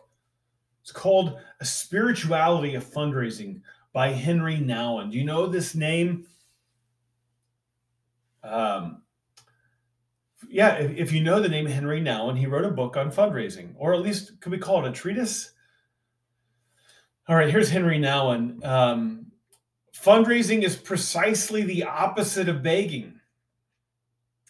It's 0.82 0.92
called 0.92 1.38
A 1.60 1.64
Spirituality 1.64 2.74
of 2.74 2.84
Fundraising 2.84 3.60
by 3.92 4.08
Henri 4.08 4.56
Nouwen. 4.56 5.10
Do 5.10 5.18
you 5.18 5.24
know 5.24 5.46
this 5.46 5.74
name? 5.74 6.26
Um, 8.42 9.02
yeah, 10.48 10.74
if, 10.74 10.96
if, 10.96 11.12
you 11.12 11.22
know 11.22 11.40
the 11.40 11.48
name 11.48 11.66
Henri 11.66 12.00
Nouwen, 12.00 12.36
he 12.36 12.46
wrote 12.46 12.64
a 12.64 12.70
book 12.70 12.96
on 12.96 13.10
fundraising, 13.10 13.72
or 13.76 13.94
at 13.94 14.02
least 14.02 14.40
could 14.40 14.52
we 14.52 14.58
call 14.58 14.84
it 14.84 14.88
a 14.88 14.92
treatise? 14.92 15.52
All 17.28 17.36
right, 17.36 17.50
here's 17.50 17.70
Henri 17.70 17.98
Nouwen. 17.98 18.64
Um, 18.64 19.26
fundraising 19.94 20.62
is 20.62 20.76
precisely 20.76 21.62
the 21.62 21.84
opposite 21.84 22.48
of 22.48 22.62
begging 22.62 23.20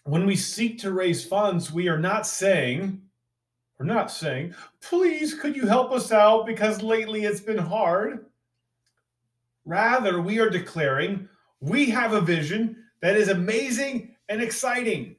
when 0.04 0.26
we 0.26 0.36
seek 0.36 0.78
to 0.80 0.92
raise 0.92 1.24
funds, 1.24 1.72
we 1.72 1.88
are 1.88 1.98
not 1.98 2.26
saying, 2.26 3.00
we're 3.78 3.86
not 3.86 4.10
saying, 4.10 4.54
please, 4.80 5.34
could 5.34 5.56
you 5.56 5.66
help 5.66 5.92
us 5.92 6.12
out 6.12 6.46
because 6.46 6.82
lately 6.82 7.24
it's 7.24 7.40
been 7.40 7.58
hard. 7.58 8.26
Rather, 9.64 10.20
we 10.20 10.40
are 10.40 10.50
declaring 10.50 11.28
we 11.60 11.88
have 11.90 12.12
a 12.12 12.20
vision 12.20 12.81
that 13.02 13.16
is 13.16 13.28
amazing 13.28 14.14
and 14.28 14.40
exciting. 14.40 15.16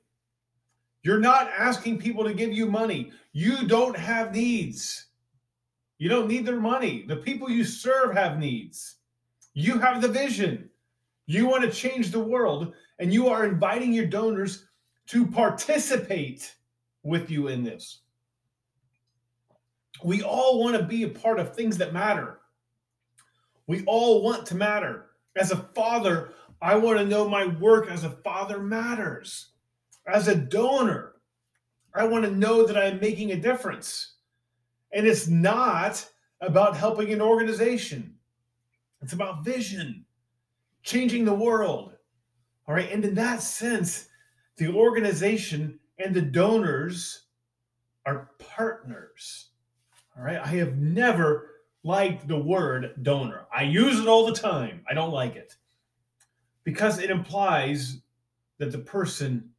You're 1.04 1.20
not 1.20 1.52
asking 1.56 2.00
people 2.00 2.24
to 2.24 2.34
give 2.34 2.52
you 2.52 2.66
money. 2.66 3.12
You 3.34 3.68
don't 3.68 3.98
have 3.98 4.34
needs. 4.34 5.08
You 5.98 6.10
don't 6.10 6.28
need 6.28 6.46
their 6.46 6.60
money. 6.60 7.06
The 7.08 7.18
people 7.18 7.50
you 7.50 7.64
serve 7.64 8.16
have 8.16 8.40
needs. 8.40 8.96
You 9.54 9.80
have 9.80 10.02
the 10.02 10.08
vision. 10.08 10.70
You 11.26 11.46
want 11.46 11.64
to 11.64 11.72
change 11.72 12.12
the 12.12 12.20
world, 12.20 12.74
and 13.00 13.14
you 13.14 13.28
are 13.28 13.46
inviting 13.46 13.94
your 13.94 14.08
donors 14.08 14.66
to 15.08 15.26
participate 15.26 16.56
with 17.04 17.30
you 17.30 17.50
in 17.50 17.64
this. 17.64 18.00
We 20.04 20.22
all 20.24 20.60
want 20.60 20.78
to 20.78 20.84
be 20.84 21.04
a 21.04 21.10
part 21.10 21.40
of 21.40 21.56
things 21.56 21.78
that 21.78 21.94
matter. 21.94 22.40
We 23.68 23.84
all 23.86 24.24
want 24.24 24.46
to 24.48 24.56
matter. 24.56 25.12
As 25.36 25.52
a 25.52 25.58
father, 25.76 26.34
I 26.64 26.76
want 26.76 26.98
to 26.98 27.06
know 27.06 27.28
my 27.28 27.46
work 27.46 27.92
as 27.92 28.06
a 28.06 28.10
father 28.10 28.58
matters. 28.58 29.50
As 30.08 30.30
a 30.30 30.36
donor, 30.36 31.16
I 31.94 32.06
want 32.06 32.24
to 32.24 32.32
know 32.32 32.66
that 32.66 32.78
I'm 32.78 33.02
making 33.02 33.34
a 33.34 33.36
difference. 33.36 34.14
And 34.94 35.06
it's 35.06 35.28
not 35.28 36.10
about 36.40 36.78
helping 36.78 37.12
an 37.12 37.22
organization, 37.22 38.16
it's 39.02 39.12
about 39.12 39.44
vision, 39.44 40.06
changing 40.84 41.26
the 41.26 41.34
world. 41.34 41.96
All 42.66 42.76
right. 42.76 42.90
And 42.90 43.04
in 43.04 43.16
that 43.16 43.44
sense, 43.44 44.08
the 44.56 44.70
organization 44.70 45.78
and 46.00 46.16
the 46.16 46.22
donors 46.22 47.24
are 48.06 48.30
partners. 48.40 49.50
All 50.18 50.24
right. 50.24 50.38
I 50.38 50.48
have 50.48 50.78
never 50.78 51.50
liked 51.84 52.26
the 52.26 52.40
word 52.40 52.94
donor. 53.02 53.48
I 53.54 53.64
use 53.64 54.00
it 54.00 54.08
all 54.08 54.26
the 54.26 54.40
time. 54.40 54.86
I 54.90 54.94
don't 54.94 55.12
like 55.12 55.36
it 55.36 55.58
because 56.64 57.00
it 57.00 57.10
implies 57.10 58.02
that 58.58 58.72
the 58.72 58.78
person 58.78 59.50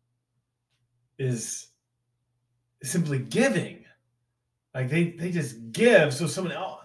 is 1.18 1.68
simply 2.82 3.18
giving. 3.18 3.84
Like 4.74 4.88
they 4.88 5.10
they 5.10 5.30
just 5.30 5.72
give 5.72 6.12
so 6.12 6.26
someone 6.26 6.52
else 6.52 6.84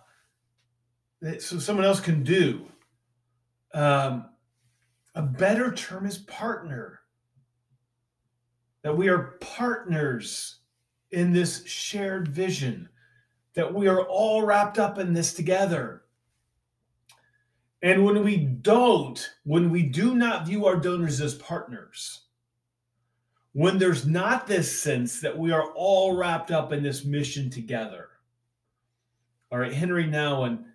so 1.40 1.60
someone 1.60 1.86
else 1.86 2.00
can 2.00 2.24
do. 2.24 2.66
Um, 3.74 4.30
a 5.16 5.22
better 5.22 5.74
term 5.74 6.06
is 6.06 6.20
partner. 6.20 7.02
That 8.84 8.96
we 8.96 9.10
are 9.10 9.38
partners 9.42 10.60
in 11.12 11.34
this 11.34 11.66
shared 11.66 12.30
vision, 12.30 12.88
that 13.54 13.74
we 13.74 13.88
are 13.88 14.04
all 14.04 14.44
wrapped 14.44 14.80
up 14.80 14.98
in 15.00 15.14
this 15.14 15.34
together. 15.34 16.04
And 17.82 18.04
when 18.04 18.24
we 18.24 18.38
don't, 18.38 19.30
when 19.44 19.70
we 19.70 19.84
do 19.84 20.16
not 20.16 20.46
view 20.46 20.66
our 20.66 20.76
donors 20.76 21.22
as 21.22 21.36
partners, 21.36 22.22
when 23.54 23.78
there's 23.78 24.06
not 24.06 24.48
this 24.48 24.82
sense 24.82 25.22
that 25.22 25.38
we 25.38 25.52
are 25.52 25.72
all 25.74 26.16
wrapped 26.16 26.52
up 26.52 26.72
in 26.72 26.84
this 26.84 27.06
mission 27.06 27.50
together. 27.50 28.10
All 29.52 29.60
right, 29.60 29.74
Henri 29.74 30.06
Nouwen, 30.06 30.66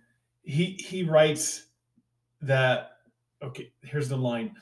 he 0.43 0.77
he 0.85 1.03
writes 1.03 1.67
that 2.41 2.97
okay, 3.41 3.71
here's 3.81 4.09
the 4.09 4.17
line. 4.17 4.55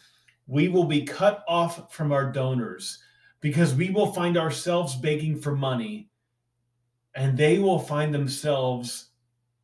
We 0.48 0.68
will 0.68 0.84
be 0.84 1.04
cut 1.04 1.44
off 1.48 1.94
from 1.94 2.12
our 2.12 2.32
donors 2.32 3.00
because 3.40 3.74
we 3.74 3.90
will 3.90 4.12
find 4.14 4.38
ourselves 4.38 4.96
begging 4.96 5.40
for 5.40 5.56
money 5.56 6.10
and 7.16 7.38
they 7.38 7.60
will 7.60 7.80
find 7.80 8.14
themselves 8.14 9.10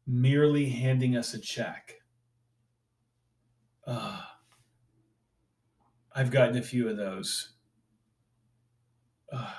merely 0.07 0.69
handing 0.69 1.15
us 1.17 1.33
a 1.33 1.39
check. 1.39 1.98
Uh, 3.89 4.21
I've 6.15 6.29
gotten 6.29 6.57
a 6.57 6.61
few 6.61 6.87
of 6.87 6.95
those. 6.95 7.53
Uh, 9.33 9.51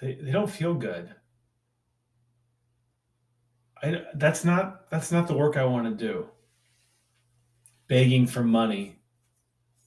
they, 0.00 0.14
they 0.14 0.32
don't 0.32 0.50
feel 0.50 0.72
good. 0.72 1.14
I, 3.82 4.02
that's 4.14 4.46
not 4.46 4.88
that's 4.88 5.12
not 5.12 5.28
the 5.28 5.36
work 5.36 5.58
I 5.58 5.66
want 5.66 5.86
to 5.86 6.06
do. 6.06 6.26
Begging 7.86 8.26
for 8.26 8.42
money 8.42 8.96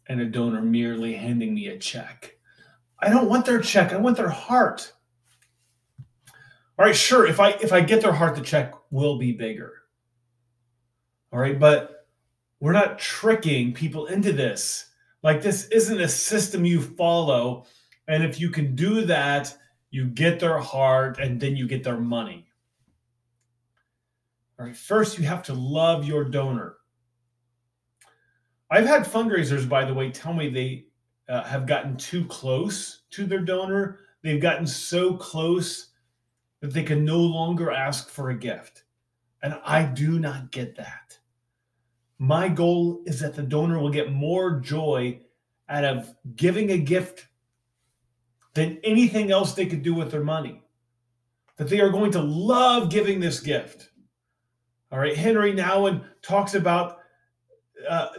and 0.08 0.22
a 0.22 0.26
donor 0.26 0.62
merely 0.62 1.16
handing 1.16 1.56
me 1.56 1.68
a 1.68 1.80
check. 1.80 2.36
I 3.00 3.10
don't 3.10 3.28
want 3.28 3.48
their 3.48 3.60
check. 3.60 3.92
I 3.92 3.98
want 3.98 4.18
their 4.18 4.30
heart. 4.30 4.94
All 6.78 6.86
right, 6.86 6.96
sure. 6.96 7.26
If 7.26 7.40
I 7.40 7.50
if 7.62 7.74
I 7.74 7.82
get 7.82 8.02
their 8.02 8.14
heart, 8.14 8.36
the 8.36 8.42
check 8.42 8.72
will 8.92 9.18
be 9.18 9.32
bigger. 9.32 9.74
All 11.34 11.40
right, 11.40 11.58
but 11.60 11.99
we're 12.60 12.74
not 12.74 13.00
tricking 13.00 13.74
people 13.74 14.08
into 14.08 14.32
this. 14.34 14.86
Like 15.24 15.42
this 15.42 15.68
isn't 15.68 16.00
a 16.00 16.08
system 16.08 16.66
you 16.66 16.82
follow, 16.82 17.66
and 18.08 18.24
if 18.24 18.40
you 18.40 18.50
can 18.50 18.76
do 18.76 19.06
that, 19.06 19.56
you 19.92 20.06
get 20.06 20.40
their 20.40 20.60
heart, 20.60 21.20
and 21.20 21.40
then 21.40 21.56
you 21.56 21.68
get 21.68 21.84
their 21.84 22.00
money. 22.00 22.48
All 24.60 24.66
right, 24.66 24.76
first 24.76 25.18
you 25.18 25.26
have 25.26 25.44
to 25.44 25.54
love 25.54 26.06
your 26.06 26.26
donor. 26.26 26.76
I've 28.70 28.86
had 28.86 29.04
fundraisers, 29.04 29.68
by 29.68 29.86
the 29.86 29.94
way, 29.94 30.12
tell 30.12 30.34
me 30.34 30.50
they 30.50 30.86
uh, 31.28 31.44
have 31.44 31.66
gotten 31.66 31.96
too 31.98 32.26
close 32.26 33.04
to 33.12 33.26
their 33.26 33.40
donor. 33.40 34.00
They've 34.22 34.42
gotten 34.42 34.68
so 34.68 35.16
close 35.16 35.92
that 36.62 36.74
they 36.74 36.84
can 36.84 37.06
no 37.06 37.20
longer 37.20 37.72
ask 37.72 38.10
for 38.10 38.30
a 38.30 38.38
gift. 38.38 38.84
And 39.42 39.60
I 39.64 39.84
do 39.84 40.20
not 40.20 40.52
get 40.52 40.76
that. 40.76 41.19
My 42.20 42.50
goal 42.50 43.02
is 43.06 43.22
that 43.22 43.34
the 43.34 43.42
donor 43.42 43.80
will 43.80 43.90
get 43.90 44.12
more 44.12 44.60
joy 44.60 45.22
out 45.70 45.86
of 45.86 46.14
giving 46.36 46.72
a 46.72 46.78
gift 46.78 47.28
than 48.54 48.78
anything 48.84 49.32
else 49.32 49.54
they 49.54 49.66
could 49.66 49.84
do 49.84 49.94
with 49.94 50.12
their 50.12 50.24
money. 50.24 50.62
That 51.56 51.70
they 51.70 51.80
are 51.80 51.90
going 51.90 52.12
to 52.12 52.22
love 52.22 52.90
giving 52.90 53.20
this 53.20 53.40
gift. 53.40 53.90
All 54.92 55.00
right. 55.00 55.16
Henri 55.16 55.54
Nouwen 55.54 56.04
talks 56.22 56.56
about 56.56 56.98
uh, 57.88 58.10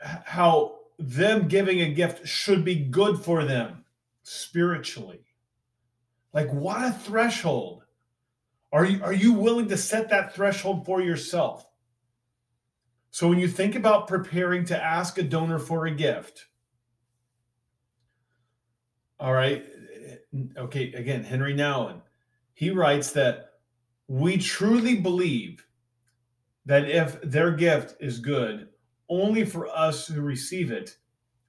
how 0.00 0.78
them 0.98 1.48
giving 1.48 1.80
a 1.80 1.92
gift 1.92 2.28
should 2.28 2.64
be 2.64 2.76
good 2.76 3.18
for 3.18 3.44
them 3.44 3.84
spiritually. 4.22 5.24
Like, 6.32 6.52
what 6.52 6.84
a 6.84 6.92
threshold. 6.92 7.84
Are 8.72 8.84
you, 8.84 9.02
are 9.02 9.12
you 9.12 9.32
willing 9.32 9.68
to 9.68 9.76
set 9.76 10.10
that 10.10 10.34
threshold 10.34 10.86
for 10.86 11.00
yourself? 11.00 11.66
So, 13.10 13.28
when 13.28 13.38
you 13.38 13.48
think 13.48 13.74
about 13.74 14.08
preparing 14.08 14.64
to 14.66 14.82
ask 14.82 15.18
a 15.18 15.22
donor 15.22 15.58
for 15.58 15.86
a 15.86 15.90
gift, 15.90 16.46
all 19.18 19.32
right, 19.32 19.66
okay, 20.56 20.92
again, 20.92 21.24
Henri 21.24 21.54
Nouwen, 21.54 22.00
he 22.54 22.70
writes 22.70 23.12
that 23.12 23.54
we 24.06 24.38
truly 24.38 24.96
believe 24.96 25.64
that 26.66 26.88
if 26.88 27.20
their 27.22 27.52
gift 27.52 27.96
is 28.00 28.18
good, 28.18 28.68
only 29.08 29.44
for 29.44 29.68
us 29.68 30.06
who 30.06 30.20
receive 30.20 30.70
it, 30.70 30.96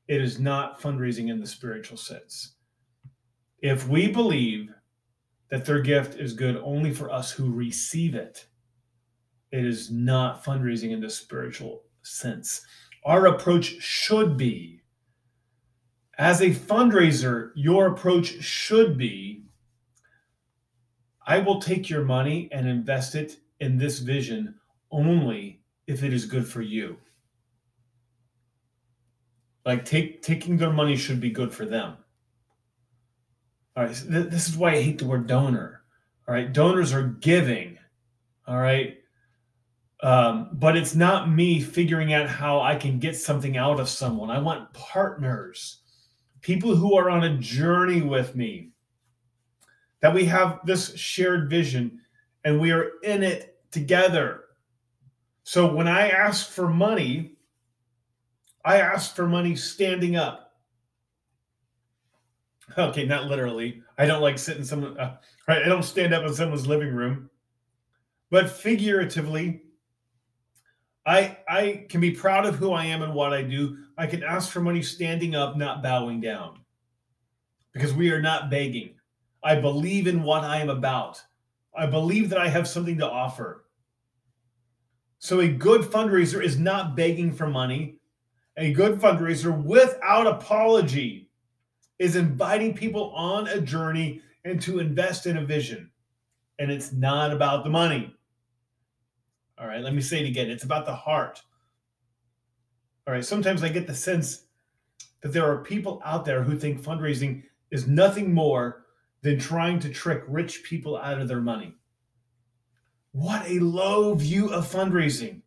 it 0.08 0.22
is 0.22 0.40
not 0.40 0.82
fundraising 0.82 1.30
in 1.30 1.40
the 1.40 1.48
spiritual 1.48 1.98
sense. 1.98 2.56
If 3.60 3.88
we 3.88 4.12
believe 4.12 4.70
that 5.50 5.66
their 5.66 5.82
gift 5.82 6.20
is 6.20 6.34
good 6.34 6.58
only 6.64 6.92
for 6.94 7.12
us 7.12 7.32
who 7.32 7.52
receive 7.52 8.16
it, 8.16 8.48
it 9.52 9.66
is 9.66 9.92
not 9.92 10.44
fundraising 10.44 10.92
in 10.92 11.02
the 11.02 11.10
spiritual 11.10 11.84
sense. 12.04 12.66
Our 13.04 13.28
approach 13.28 13.82
should 13.82 14.38
be 14.38 14.82
as 16.18 16.42
a 16.42 16.52
fundraiser, 16.52 17.52
your 17.56 17.88
approach 17.88 18.44
should 18.44 18.98
be 18.98 19.44
I 21.26 21.40
will 21.40 21.60
take 21.62 21.90
your 21.90 22.04
money 22.04 22.50
and 22.52 22.68
invest 22.68 23.16
it 23.16 23.38
in 23.60 23.78
this 23.78 24.00
vision 24.00 24.56
only 24.92 25.62
if 25.88 26.04
it 26.04 26.14
is 26.14 26.26
good 26.26 26.48
for 26.48 26.62
you. 26.62 26.98
Like 29.66 29.86
take 29.86 30.22
taking 30.22 30.58
their 30.58 30.72
money 30.72 30.96
should 30.96 31.20
be 31.20 31.30
good 31.30 31.54
for 31.54 31.66
them. 31.66 31.98
All 33.76 33.86
right, 33.86 33.96
so 33.96 34.10
th- 34.10 34.30
this 34.30 34.50
is 34.50 34.58
why 34.58 34.72
I 34.72 34.82
hate 34.82 34.98
the 34.98 35.06
word 35.06 35.28
donor. 35.28 35.82
All 36.28 36.34
right, 36.34 36.52
donors 36.52 36.94
are 36.94 37.04
giving. 37.04 37.78
All 38.48 38.58
right, 38.58 38.98
um, 40.02 40.50
but 40.54 40.76
it's 40.76 40.96
not 40.96 41.30
me 41.30 41.62
figuring 41.62 42.14
out 42.14 42.28
how 42.28 42.60
I 42.60 42.76
can 42.76 42.98
get 42.98 43.16
something 43.16 43.58
out 43.58 43.80
of 43.80 43.88
someone. 43.88 44.32
I 44.32 44.40
want 44.40 44.74
partners, 44.74 45.82
people 46.42 46.76
who 46.76 46.96
are 46.98 47.10
on 47.10 47.24
a 47.24 47.38
journey 47.38 48.02
with 48.02 48.36
me, 48.36 48.72
that 50.00 50.14
we 50.14 50.26
have 50.26 50.60
this 50.66 50.98
shared 50.98 51.50
vision 51.50 52.00
and 52.44 52.60
we 52.60 52.72
are 52.72 52.94
in 53.04 53.22
it 53.22 53.60
together. 53.72 54.46
So 55.44 55.72
when 55.72 55.88
I 55.88 56.10
ask 56.10 56.50
for 56.50 56.68
money, 56.68 57.36
I 58.66 58.78
ask 58.80 59.16
for 59.16 59.28
money 59.28 59.56
standing 59.56 60.16
up. 60.16 60.54
Okay, 62.78 63.06
not 63.06 63.26
literally. 63.26 63.84
I 63.98 64.06
don't 64.06 64.22
like 64.22 64.40
sitting 64.40 64.62
in 64.62 64.66
someone. 64.66 64.98
Uh, 64.98 65.18
right, 65.48 65.62
I 65.62 65.68
don't 65.68 65.84
stand 65.84 66.14
up 66.14 66.26
in 66.26 66.34
someone's 66.34 66.68
living 66.68 66.94
room, 66.94 67.30
but 68.30 68.50
figuratively, 68.50 69.64
I 71.06 71.38
I 71.48 71.86
can 71.90 72.02
be 72.02 72.12
proud 72.12 72.46
of 72.46 72.56
who 72.56 72.72
I 72.72 72.86
am 72.86 73.02
and 73.02 73.14
what 73.14 73.34
I 73.34 73.42
do. 73.42 73.78
I 73.98 74.08
can 74.08 74.24
ask 74.24 74.52
for 74.52 74.62
money 74.62 74.82
standing 74.82 75.36
up, 75.36 75.58
not 75.58 75.84
bowing 75.84 76.22
down, 76.22 76.60
because 77.74 77.94
we 77.94 78.12
are 78.12 78.22
not 78.22 78.50
begging. 78.50 78.96
I 79.44 79.56
believe 79.56 80.08
in 80.08 80.24
what 80.24 80.44
I 80.44 80.58
am 80.58 80.70
about. 80.70 81.22
I 81.76 81.86
believe 81.86 82.30
that 82.30 82.40
I 82.40 82.48
have 82.48 82.68
something 82.68 82.98
to 82.98 83.10
offer. 83.10 83.66
So 85.20 85.40
a 85.40 85.48
good 85.48 85.82
fundraiser 85.82 86.44
is 86.44 86.60
not 86.60 86.96
begging 86.96 87.32
for 87.32 87.48
money 87.48 88.00
a 88.58 88.74
good 88.74 89.00
fundraiser 89.00 89.64
without 89.64 90.28
apology 90.28 91.30
is 92.00 92.16
inviting 92.16 92.74
people 92.74 93.12
on 93.12 93.48
a 93.48 93.62
journey 93.62 94.22
and 94.44 94.62
to 94.62 94.80
invest 94.80 95.26
in 95.26 95.38
a 95.38 95.46
vision. 95.46 95.90
And 96.60 96.72
it's 96.72 96.92
not 96.92 97.32
about 97.32 97.64
the 97.64 97.70
money. 97.70 98.16
All 99.62 99.68
right, 99.68 99.84
let 99.84 99.94
me 99.94 100.02
say 100.02 100.22
it 100.22 100.28
again. 100.28 100.50
It's 100.50 100.64
about 100.64 100.88
the 100.88 100.96
heart. 100.96 101.44
All 103.06 103.14
right, 103.14 103.24
sometimes 103.24 103.62
I 103.62 103.70
get 103.70 103.86
the 103.86 103.94
sense 103.94 104.46
that 105.22 105.34
there 105.34 105.46
are 105.46 105.64
people 105.64 106.02
out 106.04 106.26
there 106.26 106.42
who 106.42 106.58
think 106.58 106.82
fundraising 106.82 107.44
is 107.70 107.88
nothing 107.88 108.34
more 108.34 108.86
than 109.22 109.38
trying 109.38 109.80
to 109.82 109.90
trick 109.90 110.24
rich 110.28 110.64
people 110.64 110.98
out 110.98 111.22
of 111.22 111.28
their 111.28 111.42
money. 111.42 111.76
What 113.12 113.48
a 113.48 113.60
low 113.60 114.16
view 114.16 114.52
of 114.52 114.72
fundraising. 114.72 115.42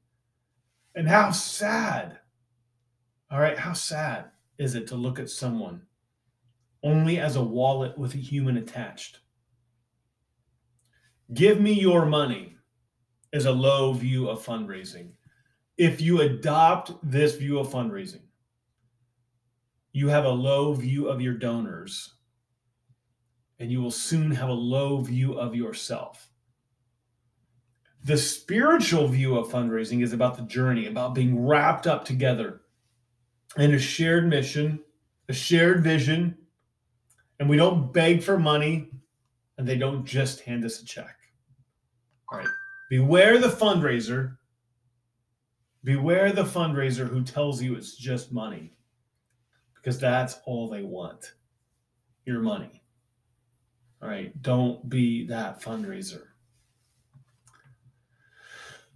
And 0.94 1.08
how 1.08 1.32
sad. 1.32 2.18
All 3.32 3.40
right, 3.40 3.58
how 3.58 3.72
sad 3.72 4.26
is 4.58 4.76
it 4.76 4.86
to 4.88 4.94
look 4.94 5.18
at 5.18 5.28
someone 5.28 5.82
only 6.84 7.18
as 7.18 7.34
a 7.34 7.42
wallet 7.42 7.98
with 7.98 8.14
a 8.14 8.18
human 8.18 8.58
attached? 8.58 9.18
Give 11.32 11.60
me 11.60 11.72
your 11.72 12.06
money 12.06 12.53
is 13.34 13.46
a 13.46 13.52
low 13.52 13.92
view 13.92 14.30
of 14.30 14.46
fundraising. 14.46 15.08
If 15.76 16.00
you 16.00 16.20
adopt 16.20 16.92
this 17.02 17.34
view 17.34 17.58
of 17.58 17.68
fundraising, 17.68 18.22
you 19.92 20.08
have 20.08 20.24
a 20.24 20.30
low 20.30 20.72
view 20.72 21.08
of 21.08 21.20
your 21.20 21.34
donors, 21.34 22.14
and 23.58 23.72
you 23.72 23.82
will 23.82 23.90
soon 23.90 24.30
have 24.30 24.48
a 24.48 24.52
low 24.52 25.00
view 25.00 25.34
of 25.34 25.56
yourself. 25.56 26.30
The 28.04 28.16
spiritual 28.16 29.08
view 29.08 29.36
of 29.36 29.48
fundraising 29.48 30.04
is 30.04 30.12
about 30.12 30.36
the 30.36 30.44
journey, 30.44 30.86
about 30.86 31.14
being 31.14 31.44
wrapped 31.44 31.88
up 31.88 32.04
together 32.04 32.60
in 33.56 33.74
a 33.74 33.78
shared 33.80 34.28
mission, 34.28 34.78
a 35.28 35.32
shared 35.32 35.82
vision, 35.82 36.38
and 37.40 37.48
we 37.48 37.56
don't 37.56 37.92
beg 37.92 38.22
for 38.22 38.38
money 38.38 38.90
and 39.58 39.66
they 39.66 39.76
don't 39.76 40.04
just 40.04 40.40
hand 40.42 40.64
us 40.64 40.80
a 40.80 40.84
check. 40.84 41.16
All 42.30 42.38
right. 42.38 42.48
Beware 42.94 43.38
the 43.38 43.48
fundraiser. 43.48 44.36
Beware 45.82 46.30
the 46.30 46.44
fundraiser 46.44 47.08
who 47.08 47.24
tells 47.24 47.60
you 47.60 47.74
it's 47.74 47.96
just 47.96 48.30
money 48.30 48.76
because 49.74 49.98
that's 49.98 50.38
all 50.46 50.70
they 50.70 50.82
want 50.82 51.32
your 52.24 52.38
money. 52.38 52.84
All 54.00 54.08
right. 54.08 54.40
Don't 54.42 54.88
be 54.88 55.26
that 55.26 55.60
fundraiser. 55.60 56.22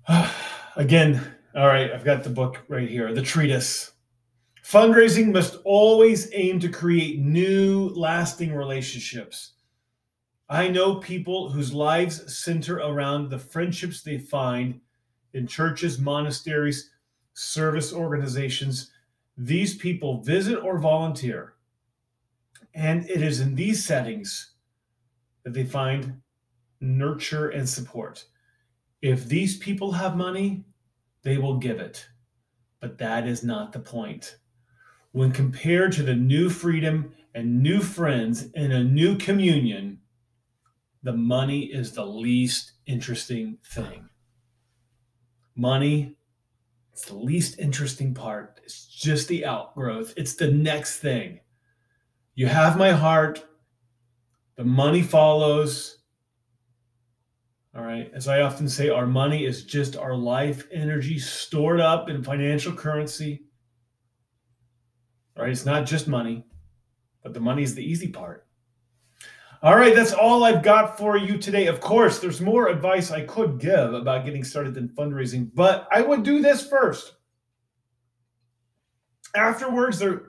Again, 0.76 1.20
all 1.56 1.66
right, 1.66 1.90
I've 1.90 2.04
got 2.04 2.22
the 2.22 2.30
book 2.30 2.62
right 2.68 2.88
here, 2.88 3.12
the 3.12 3.20
treatise. 3.20 3.90
Fundraising 4.64 5.32
must 5.32 5.56
always 5.64 6.30
aim 6.34 6.60
to 6.60 6.68
create 6.68 7.18
new, 7.18 7.88
lasting 7.96 8.54
relationships. 8.54 9.54
I 10.50 10.68
know 10.68 10.94
people 10.94 11.50
whose 11.50 11.74
lives 11.74 12.38
center 12.38 12.76
around 12.76 13.28
the 13.28 13.38
friendships 13.38 14.02
they 14.02 14.18
find 14.18 14.80
in 15.34 15.46
churches, 15.46 15.98
monasteries, 15.98 16.90
service 17.34 17.92
organizations. 17.92 18.90
These 19.36 19.76
people 19.76 20.22
visit 20.22 20.58
or 20.60 20.78
volunteer. 20.78 21.54
And 22.74 23.08
it 23.10 23.22
is 23.22 23.40
in 23.40 23.54
these 23.54 23.84
settings 23.84 24.52
that 25.44 25.52
they 25.52 25.64
find 25.64 26.20
nurture 26.80 27.50
and 27.50 27.68
support. 27.68 28.24
If 29.02 29.28
these 29.28 29.58
people 29.58 29.92
have 29.92 30.16
money, 30.16 30.64
they 31.22 31.36
will 31.36 31.58
give 31.58 31.78
it. 31.78 32.08
But 32.80 32.96
that 32.98 33.26
is 33.26 33.44
not 33.44 33.72
the 33.72 33.80
point. 33.80 34.38
When 35.12 35.30
compared 35.30 35.92
to 35.92 36.02
the 36.02 36.14
new 36.14 36.48
freedom 36.48 37.12
and 37.34 37.62
new 37.62 37.80
friends 37.80 38.50
in 38.52 38.72
a 38.72 38.84
new 38.84 39.16
communion, 39.18 40.00
the 41.02 41.12
money 41.12 41.64
is 41.64 41.92
the 41.92 42.04
least 42.04 42.72
interesting 42.86 43.58
thing. 43.64 44.08
Money, 45.54 46.16
it's 46.92 47.06
the 47.06 47.16
least 47.16 47.58
interesting 47.58 48.14
part. 48.14 48.60
It's 48.64 48.86
just 48.86 49.28
the 49.28 49.46
outgrowth, 49.46 50.14
it's 50.16 50.34
the 50.34 50.50
next 50.50 50.98
thing. 50.98 51.40
You 52.34 52.46
have 52.46 52.76
my 52.76 52.92
heart, 52.92 53.44
the 54.56 54.64
money 54.64 55.02
follows. 55.02 55.98
All 57.76 57.84
right. 57.84 58.10
As 58.12 58.26
I 58.26 58.40
often 58.40 58.68
say, 58.68 58.88
our 58.88 59.06
money 59.06 59.44
is 59.44 59.64
just 59.64 59.96
our 59.96 60.16
life 60.16 60.66
energy 60.72 61.20
stored 61.20 61.78
up 61.78 62.08
in 62.08 62.24
financial 62.24 62.72
currency. 62.72 63.44
All 65.36 65.44
right. 65.44 65.52
It's 65.52 65.64
not 65.64 65.86
just 65.86 66.08
money, 66.08 66.44
but 67.22 67.34
the 67.34 67.40
money 67.40 67.62
is 67.62 67.76
the 67.76 67.84
easy 67.84 68.08
part. 68.08 68.47
All 69.62 69.76
right. 69.76 69.94
That's 69.94 70.12
all 70.12 70.44
I've 70.44 70.62
got 70.62 70.96
for 70.96 71.16
you 71.16 71.36
today. 71.36 71.66
Of 71.66 71.80
course, 71.80 72.18
there's 72.20 72.40
more 72.40 72.68
advice 72.68 73.10
I 73.10 73.24
could 73.24 73.58
give 73.58 73.92
about 73.94 74.24
getting 74.24 74.44
started 74.44 74.76
in 74.76 74.88
fundraising, 74.90 75.50
but 75.54 75.88
I 75.90 76.00
would 76.00 76.22
do 76.22 76.40
this 76.40 76.66
first. 76.66 77.14
Afterwards, 79.34 79.98
there, 79.98 80.22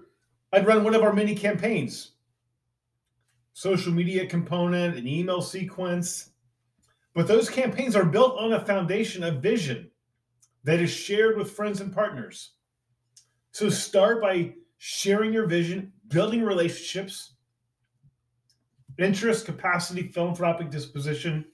I'd 0.52 0.65
run 0.65 0.84
one 0.84 0.96
of 0.96 1.04
our 1.04 1.13
mini 1.13 1.36
campaigns 1.36 2.12
social 3.54 3.92
media 3.92 4.26
component, 4.26 4.96
an 4.96 5.06
email 5.06 5.42
sequence 5.42 6.30
but 7.13 7.28
those 7.28 7.50
campaigns 7.50 7.96
are 7.96 8.06
built 8.06 8.38
on 8.39 8.54
a 8.54 8.65
foundation 8.65 9.24
of 9.24 9.42
vision 9.42 9.89
that 10.63 10.80
is 10.80 10.89
shared 10.89 11.38
with 11.38 11.52
friends 11.52 11.82
and 11.82 11.94
partners. 11.94 12.52
So 13.52 13.70
start 13.70 14.22
by 14.22 14.54
sharing 14.78 15.34
your 15.34 15.46
vision, 15.46 15.92
building 16.08 16.44
relationships, 16.44 17.34
interest, 19.02 19.46
capacity, 19.46 20.04
philanthropic 20.04 20.70
disposition. 20.70 21.46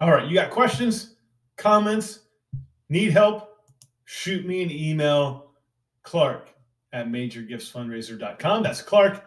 All 0.00 0.10
right, 0.10 0.26
you 0.26 0.34
got 0.34 0.50
questions, 0.50 1.16
comments, 1.56 2.20
need 2.88 3.12
help? 3.12 3.48
Shoot 4.04 4.46
me 4.46 4.62
an 4.62 4.70
email, 4.70 5.52
Clark 6.02 6.48
at 6.92 7.08
majorgiftsfundraiser.com. 7.08 8.62
That's 8.62 8.82
Clark 8.82 9.22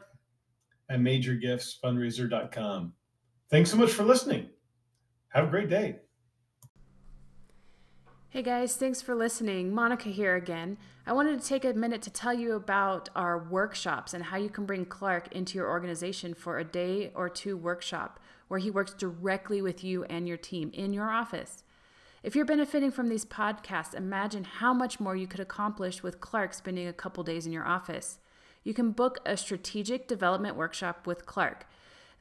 at 0.90 1.00
majorgiftsfundraiser.com. 1.00 2.94
Thanks 3.50 3.70
so 3.70 3.78
much 3.78 3.92
for 3.92 4.04
listening. 4.04 4.50
Have 5.30 5.46
a 5.46 5.50
great 5.50 5.70
day. 5.70 5.98
Hey 8.34 8.44
guys, 8.44 8.78
thanks 8.78 9.02
for 9.02 9.14
listening. 9.14 9.76
Monica 9.76 10.08
here 10.08 10.38
again. 10.38 10.78
I 11.06 11.12
wanted 11.12 11.42
to 11.42 11.46
take 11.46 11.66
a 11.66 11.74
minute 11.74 12.02
to 12.04 12.10
tell 12.10 12.34
you 12.34 12.54
about 12.54 13.10
our 13.14 13.38
workshops 13.38 14.14
and 14.14 14.24
how 14.24 14.38
you 14.38 14.50
can 14.50 14.66
bring 14.66 14.86
Clark 14.86 15.28
into 15.34 15.58
your 15.58 15.70
organization 15.70 16.34
for 16.34 16.58
a 16.58 16.64
day 16.64 17.12
or 17.14 17.28
two 17.28 17.58
workshop 17.58 18.22
where 18.48 18.62
he 18.62 18.72
works 18.72 18.94
directly 18.94 19.62
with 19.62 19.84
you 19.84 20.06
and 20.06 20.30
your 20.30 20.38
team 20.38 20.72
in 20.74 20.94
your 20.94 21.10
office. 21.10 21.66
If 22.24 22.34
you're 22.34 22.46
benefiting 22.46 22.90
from 22.92 23.10
these 23.10 23.26
podcasts, 23.26 23.94
imagine 23.94 24.46
how 24.46 24.74
much 24.74 25.02
more 25.02 25.18
you 25.18 25.28
could 25.28 25.42
accomplish 25.42 26.02
with 26.02 26.22
Clark 26.22 26.54
spending 26.54 26.88
a 26.88 26.94
couple 26.94 27.26
days 27.26 27.46
in 27.46 27.52
your 27.52 27.68
office. 27.68 28.20
You 28.64 28.74
can 28.74 28.92
book 28.92 29.20
a 29.26 29.36
strategic 29.36 30.08
development 30.08 30.56
workshop 30.56 31.06
with 31.06 31.26
Clark. 31.26 31.66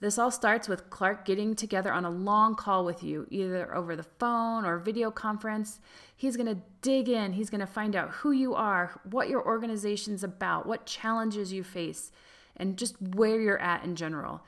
This 0.01 0.19
all 0.19 0.31
starts 0.31 0.67
with 0.67 0.89
Clark 0.89 1.27
getting 1.27 1.55
together 1.55 1.93
on 1.93 2.07
a 2.07 2.11
long 2.11 2.55
call 2.55 2.87
with 2.87 3.03
you, 3.03 3.27
either 3.31 3.75
over 3.75 3.95
the 3.95 4.03
phone 4.03 4.65
or 4.65 4.79
video 4.79 5.11
conference. 5.11 5.79
He's 6.17 6.39
going 6.39 6.47
to 6.47 6.63
dig 6.81 7.11
in, 7.11 7.35
he's 7.35 7.51
going 7.51 7.61
to 7.61 7.67
find 7.67 7.95
out 7.95 8.11
who 8.11 8.31
you 8.31 8.55
are, 8.55 8.99
what 9.05 9.29
your 9.29 9.45
organization's 9.45 10.25
about, 10.25 10.65
what 10.65 10.87
challenges 10.87 11.53
you 11.53 11.63
face, 11.63 12.13
and 12.57 12.79
just 12.79 13.01
where 13.01 13.39
you're 13.39 13.61
at 13.61 13.85
in 13.85 13.95
general. 13.95 14.41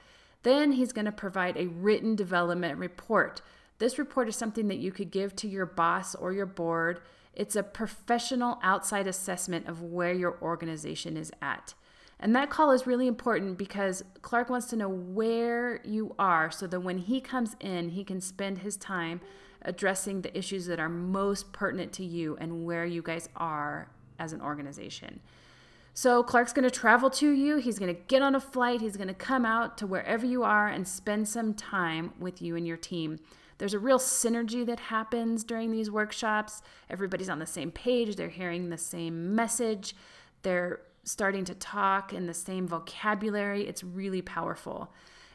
Then 0.43 0.73
he's 0.73 0.93
going 0.93 1.05
to 1.05 1.13
provide 1.13 1.59
a 1.59 1.69
written 1.69 2.17
development 2.17 2.79
report. 2.79 3.43
This 3.79 3.99
report 3.99 4.29
is 4.29 4.37
something 4.37 4.69
that 4.69 4.79
you 4.79 4.91
could 4.91 5.11
give 5.11 5.37
to 5.37 5.49
your 5.49 5.67
boss 5.67 6.15
or 6.15 6.33
your 6.33 6.47
board. 6.47 7.01
It's 7.35 7.57
a 7.57 7.63
professional 7.63 8.59
outside 8.63 9.07
assessment 9.07 9.69
of 9.69 9.83
where 9.83 10.15
your 10.15 10.39
organization 10.41 11.19
is 11.19 11.31
at. 11.43 11.75
And 12.23 12.37
that 12.37 12.51
call 12.51 12.71
is 12.71 12.87
really 12.87 13.09
important 13.09 13.59
because 13.59 14.05
Clark 14.23 14.49
wants 14.49 14.69
to 14.69 14.77
know 14.77 14.89
where 14.89 15.81
you 15.85 16.15
are 16.21 16.53
so 16.53 16.69
that 16.69 16.79
when 16.79 16.99
he 16.99 17.21
comes 17.21 17.57
in, 17.59 17.91
he 17.91 18.05
can 18.05 18.21
spend 18.21 18.59
his 18.59 18.77
time 18.77 19.21
addressing 19.63 20.23
the 20.23 20.37
issues 20.39 20.67
that 20.67 20.79
are 20.79 20.89
most 20.89 21.53
pertinent 21.53 21.93
to 21.95 22.05
you 22.05 22.37
and 22.41 22.65
where 22.65 22.87
you 22.87 23.03
guys 23.03 23.29
are 23.35 23.91
as 24.21 24.33
an 24.33 24.41
organization. 24.41 25.19
So 25.95 26.23
Clark's 26.23 26.53
going 26.53 26.63
to 26.63 26.71
travel 26.71 27.11
to 27.11 27.29
you. 27.29 27.57
He's 27.57 27.81
going 27.81 27.93
to 27.93 28.01
get 28.03 28.23
on 28.23 28.37
a 28.37 28.41
flight. 28.41 28.81
He's 28.81 28.97
going 28.97 29.09
to 29.09 29.15
come 29.15 29.45
out 29.45 29.77
to 29.79 29.87
wherever 29.87 30.25
you 30.25 30.45
are 30.45 30.69
and 30.69 30.87
spend 30.87 31.29
some 31.29 31.55
time 31.55 32.13
with 32.21 32.41
you 32.41 32.55
and 32.55 32.67
your 32.67 32.77
team. 32.77 33.19
There's 33.59 33.75
a 33.75 33.81
real 33.81 33.99
synergy 33.99 34.65
that 34.65 34.79
happens 34.79 35.43
during 35.43 35.73
these 35.73 35.91
workshops. 35.91 36.63
Everybody's 36.89 37.29
on 37.29 37.41
the 37.41 37.47
same 37.47 37.73
page, 37.73 38.15
they're 38.15 38.29
hearing 38.29 38.71
the 38.71 38.79
same 38.79 39.35
message. 39.35 39.97
They're 40.43 40.81
starting 41.05 41.45
to 41.45 41.55
talk 41.55 42.13
in 42.13 42.27
the 42.27 42.35
same 42.35 42.67
vocabulary. 42.67 43.67
It's 43.67 43.83
really 43.83 44.23
powerful. 44.23 44.93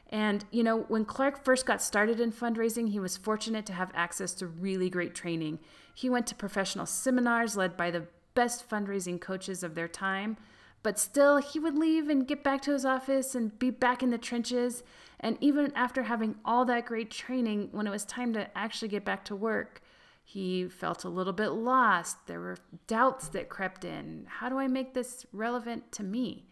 And, 0.10 0.46
you 0.52 0.64
know, 0.64 0.80
when 0.88 1.04
Clark 1.04 1.44
first 1.44 1.66
got 1.66 1.82
started 1.82 2.20
in 2.20 2.32
fundraising, 2.32 2.90
he 2.90 3.00
was 3.00 3.18
fortunate 3.18 3.66
to 3.66 3.74
have 3.74 3.92
access 3.94 4.34
to 4.36 4.48
really 4.48 4.90
great 4.90 5.14
training. 5.14 5.60
He 5.94 6.10
went 6.10 6.28
to 6.28 6.36
professional 6.36 6.86
seminars 6.86 7.58
led 7.58 7.76
by 7.76 7.92
the 7.92 8.08
best 8.34 8.70
fundraising 8.70 9.20
coaches 9.20 9.64
of 9.64 9.76
their 9.76 9.88
time, 9.88 10.38
but 10.84 11.00
still, 11.00 11.38
he 11.38 11.60
would 11.60 11.76
leave 11.76 12.08
and 12.08 12.28
get 12.28 12.44
back 12.44 12.62
to 12.62 12.72
his 12.72 12.86
office 12.86 13.36
and 13.36 13.58
be 13.60 13.72
back 13.72 14.02
in 14.02 14.12
the 14.12 14.18
trenches. 14.18 14.84
And 15.20 15.38
even 15.42 15.74
after 15.76 16.04
having 16.04 16.36
all 16.46 16.64
that 16.66 16.86
great 16.86 17.12
training, 17.12 17.70
when 17.72 17.88
it 17.88 17.92
was 17.92 18.06
time 18.06 18.32
to 18.34 18.56
actually 18.58 18.88
get 18.90 19.04
back 19.04 19.26
to 19.26 19.36
work, 19.36 19.82
He 20.30 20.68
felt 20.68 21.06
a 21.06 21.10
little 21.10 21.32
bit 21.32 21.52
lost. 21.52 22.28
There 22.28 22.42
were 22.42 22.58
doubts 22.86 23.30
that 23.30 23.48
crept 23.48 23.86
in. 23.86 24.26
How 24.28 24.50
do 24.50 24.58
I 24.60 24.68
make 24.68 24.94
this 24.94 25.26
relevant 25.32 25.90
to 25.94 26.04
me? 26.04 26.48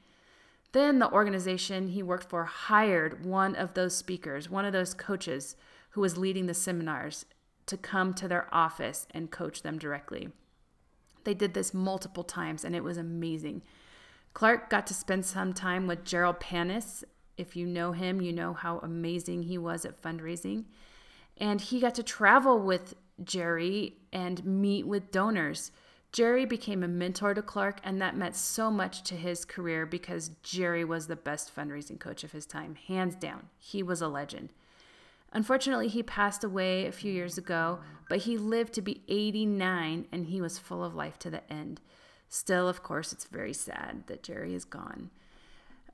Then 0.72 1.00
the 1.00 1.12
organization 1.12 1.90
he 1.90 2.02
worked 2.02 2.30
for 2.30 2.46
hired 2.46 3.26
one 3.26 3.54
of 3.54 3.74
those 3.74 3.94
speakers, 3.94 4.50
one 4.50 4.64
of 4.64 4.72
those 4.72 4.94
coaches 4.94 5.58
who 5.90 6.00
was 6.00 6.18
leading 6.18 6.46
the 6.46 6.54
seminars, 6.54 7.26
to 7.66 7.76
come 7.76 8.14
to 8.14 8.30
their 8.30 8.48
office 8.50 9.08
and 9.12 9.30
coach 9.30 9.62
them 9.62 9.78
directly. 9.78 10.30
They 11.26 11.34
did 11.34 11.54
this 11.54 11.74
multiple 11.74 12.24
times 12.24 12.64
and 12.64 12.78
it 12.78 12.84
was 12.84 12.98
amazing. 12.98 13.62
Clark 14.34 14.70
got 14.70 14.88
to 14.88 14.94
spend 14.94 15.26
some 15.26 15.52
time 15.52 15.86
with 15.86 16.06
Jerold 16.06 16.40
Panas. 16.40 17.04
If 17.36 17.58
you 17.58 17.66
know 17.66 17.92
him, 17.92 18.22
you 18.22 18.32
know 18.32 18.54
how 18.54 18.78
amazing 18.78 19.44
he 19.44 19.58
was 19.58 19.84
at 19.84 20.02
fundraising. 20.02 20.64
And 21.36 21.60
he 21.60 21.82
got 21.82 21.96
to 21.96 22.04
travel 22.04 22.58
with 22.62 22.96
Jerry 23.24 23.98
and 24.12 24.44
meet 24.46 24.86
with 24.86 25.12
donors. 25.12 25.72
Jerry 26.12 26.46
became 26.46 26.84
a 26.84 26.88
mentor 26.88 27.34
to 27.34 27.42
Clark, 27.42 27.80
and 27.84 28.02
that 28.02 28.16
meant 28.16 28.36
so 28.36 28.72
much 28.72 29.04
to 29.04 29.16
his 29.16 29.44
career 29.44 29.86
because 29.86 30.32
Jerry 30.44 30.86
was 30.86 31.08
the 31.08 31.16
best 31.16 31.54
fundraising 31.54 32.00
coach 32.00 32.24
of 32.24 32.32
his 32.32 32.46
time, 32.46 32.76
hands 32.88 33.16
down. 33.16 33.50
He 33.58 33.84
was 33.84 34.02
a 34.02 34.08
legend. 34.08 34.54
Unfortunately, 35.34 35.90
he 35.90 36.02
passed 36.02 36.46
away 36.46 36.86
a 36.86 36.94
few 36.94 37.12
years 37.12 37.38
ago, 37.38 37.80
but 38.08 38.20
he 38.20 38.38
lived 38.38 38.74
to 38.74 38.82
be 38.82 39.04
89 39.10 40.08
and 40.10 40.28
he 40.28 40.40
was 40.40 40.58
full 40.58 40.82
of 40.82 40.96
life 40.96 41.20
to 41.20 41.30
the 41.30 41.52
end. 41.52 41.82
Still, 42.30 42.70
of 42.70 42.82
course, 42.82 43.12
it's 43.12 43.26
very 43.26 43.52
sad 43.52 44.04
that 44.08 44.24
Jerry 44.24 44.54
is 44.54 44.64
gone. 44.64 45.10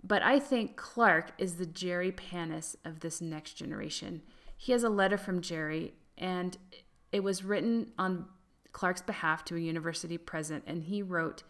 But 0.03 0.21
I 0.21 0.39
think 0.39 0.75
Clark 0.75 1.31
is 1.39 1.55
the 1.55 1.65
Jerry 1.65 2.11
Panas 2.11 2.75
of 2.85 2.99
this 2.99 3.21
next 3.21 3.53
generation. 3.53 4.21
He 4.55 4.71
has 4.71 4.83
a 4.83 4.89
letter 4.89 5.17
from 5.17 5.41
Jerry, 5.41 5.95
and 6.17 6.57
it 7.11 7.23
was 7.23 7.43
written 7.43 7.91
on 7.97 8.25
Clark's 8.71 9.01
behalf 9.01 9.43
to 9.45 9.55
a 9.55 9.59
university 9.59 10.17
president, 10.17 10.63
and 10.67 10.83
he 10.83 11.01
wrote, 11.01 11.43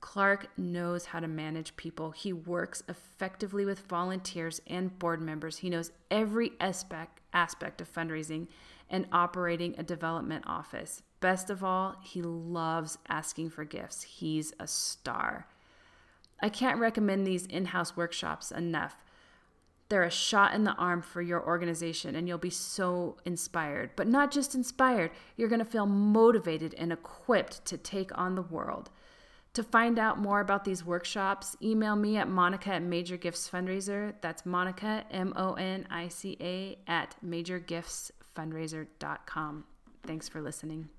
Clark 0.00 0.48
knows 0.56 1.06
how 1.06 1.20
to 1.20 1.28
manage 1.28 1.76
people. 1.76 2.12
He 2.12 2.32
works 2.32 2.82
effectively 2.88 3.64
with 3.64 3.80
volunteers 3.80 4.60
and 4.66 4.96
board 4.98 5.20
members. 5.20 5.58
He 5.58 5.70
knows 5.70 5.90
every 6.10 6.52
aspect 6.60 7.20
aspect 7.32 7.80
of 7.80 7.92
fundraising 7.92 8.46
and 8.88 9.06
operating 9.12 9.74
a 9.76 9.82
development 9.82 10.44
office. 10.46 11.02
Best 11.20 11.50
of 11.50 11.62
all, 11.62 11.96
he 12.02 12.22
loves 12.22 12.96
asking 13.08 13.50
for 13.50 13.64
gifts. 13.64 14.02
He's 14.02 14.52
a 14.60 14.66
star. 14.66 15.46
I 16.40 16.48
can't 16.48 16.78
recommend 16.78 17.26
these 17.26 17.46
in-house 17.46 17.96
workshops 17.96 18.52
enough. 18.52 19.04
They're 19.88 20.02
a 20.02 20.10
shot 20.10 20.54
in 20.54 20.64
the 20.64 20.74
arm 20.74 21.00
for 21.00 21.22
your 21.22 21.46
organization, 21.46 22.14
and 22.14 22.28
you'll 22.28 22.36
be 22.38 22.50
so 22.50 23.16
inspired. 23.24 23.92
But 23.96 24.06
not 24.06 24.30
just 24.30 24.54
inspired, 24.54 25.12
you're 25.36 25.48
going 25.48 25.60
to 25.60 25.64
feel 25.64 25.86
motivated 25.86 26.74
and 26.74 26.92
equipped 26.92 27.64
to 27.66 27.78
take 27.78 28.16
on 28.16 28.34
the 28.34 28.42
world. 28.42 28.90
To 29.54 29.62
find 29.62 29.98
out 29.98 30.20
more 30.20 30.40
about 30.40 30.64
these 30.64 30.84
workshops, 30.84 31.56
email 31.62 31.96
me 31.96 32.18
at 32.18 32.28
monica 32.28 32.74
at 32.74 32.82
Major 32.82 33.16
Gifts 33.16 33.48
Fundraiser. 33.48 34.12
That's 34.20 34.44
Monica, 34.44 35.06
M 35.10 35.32
O 35.36 35.54
N 35.54 35.86
I 35.90 36.08
C 36.08 36.36
A, 36.40 36.76
at 36.86 37.16
majorgiftsfundraiser.com. 37.26 39.64
Thanks 40.06 40.28
for 40.28 40.42
listening. 40.42 40.90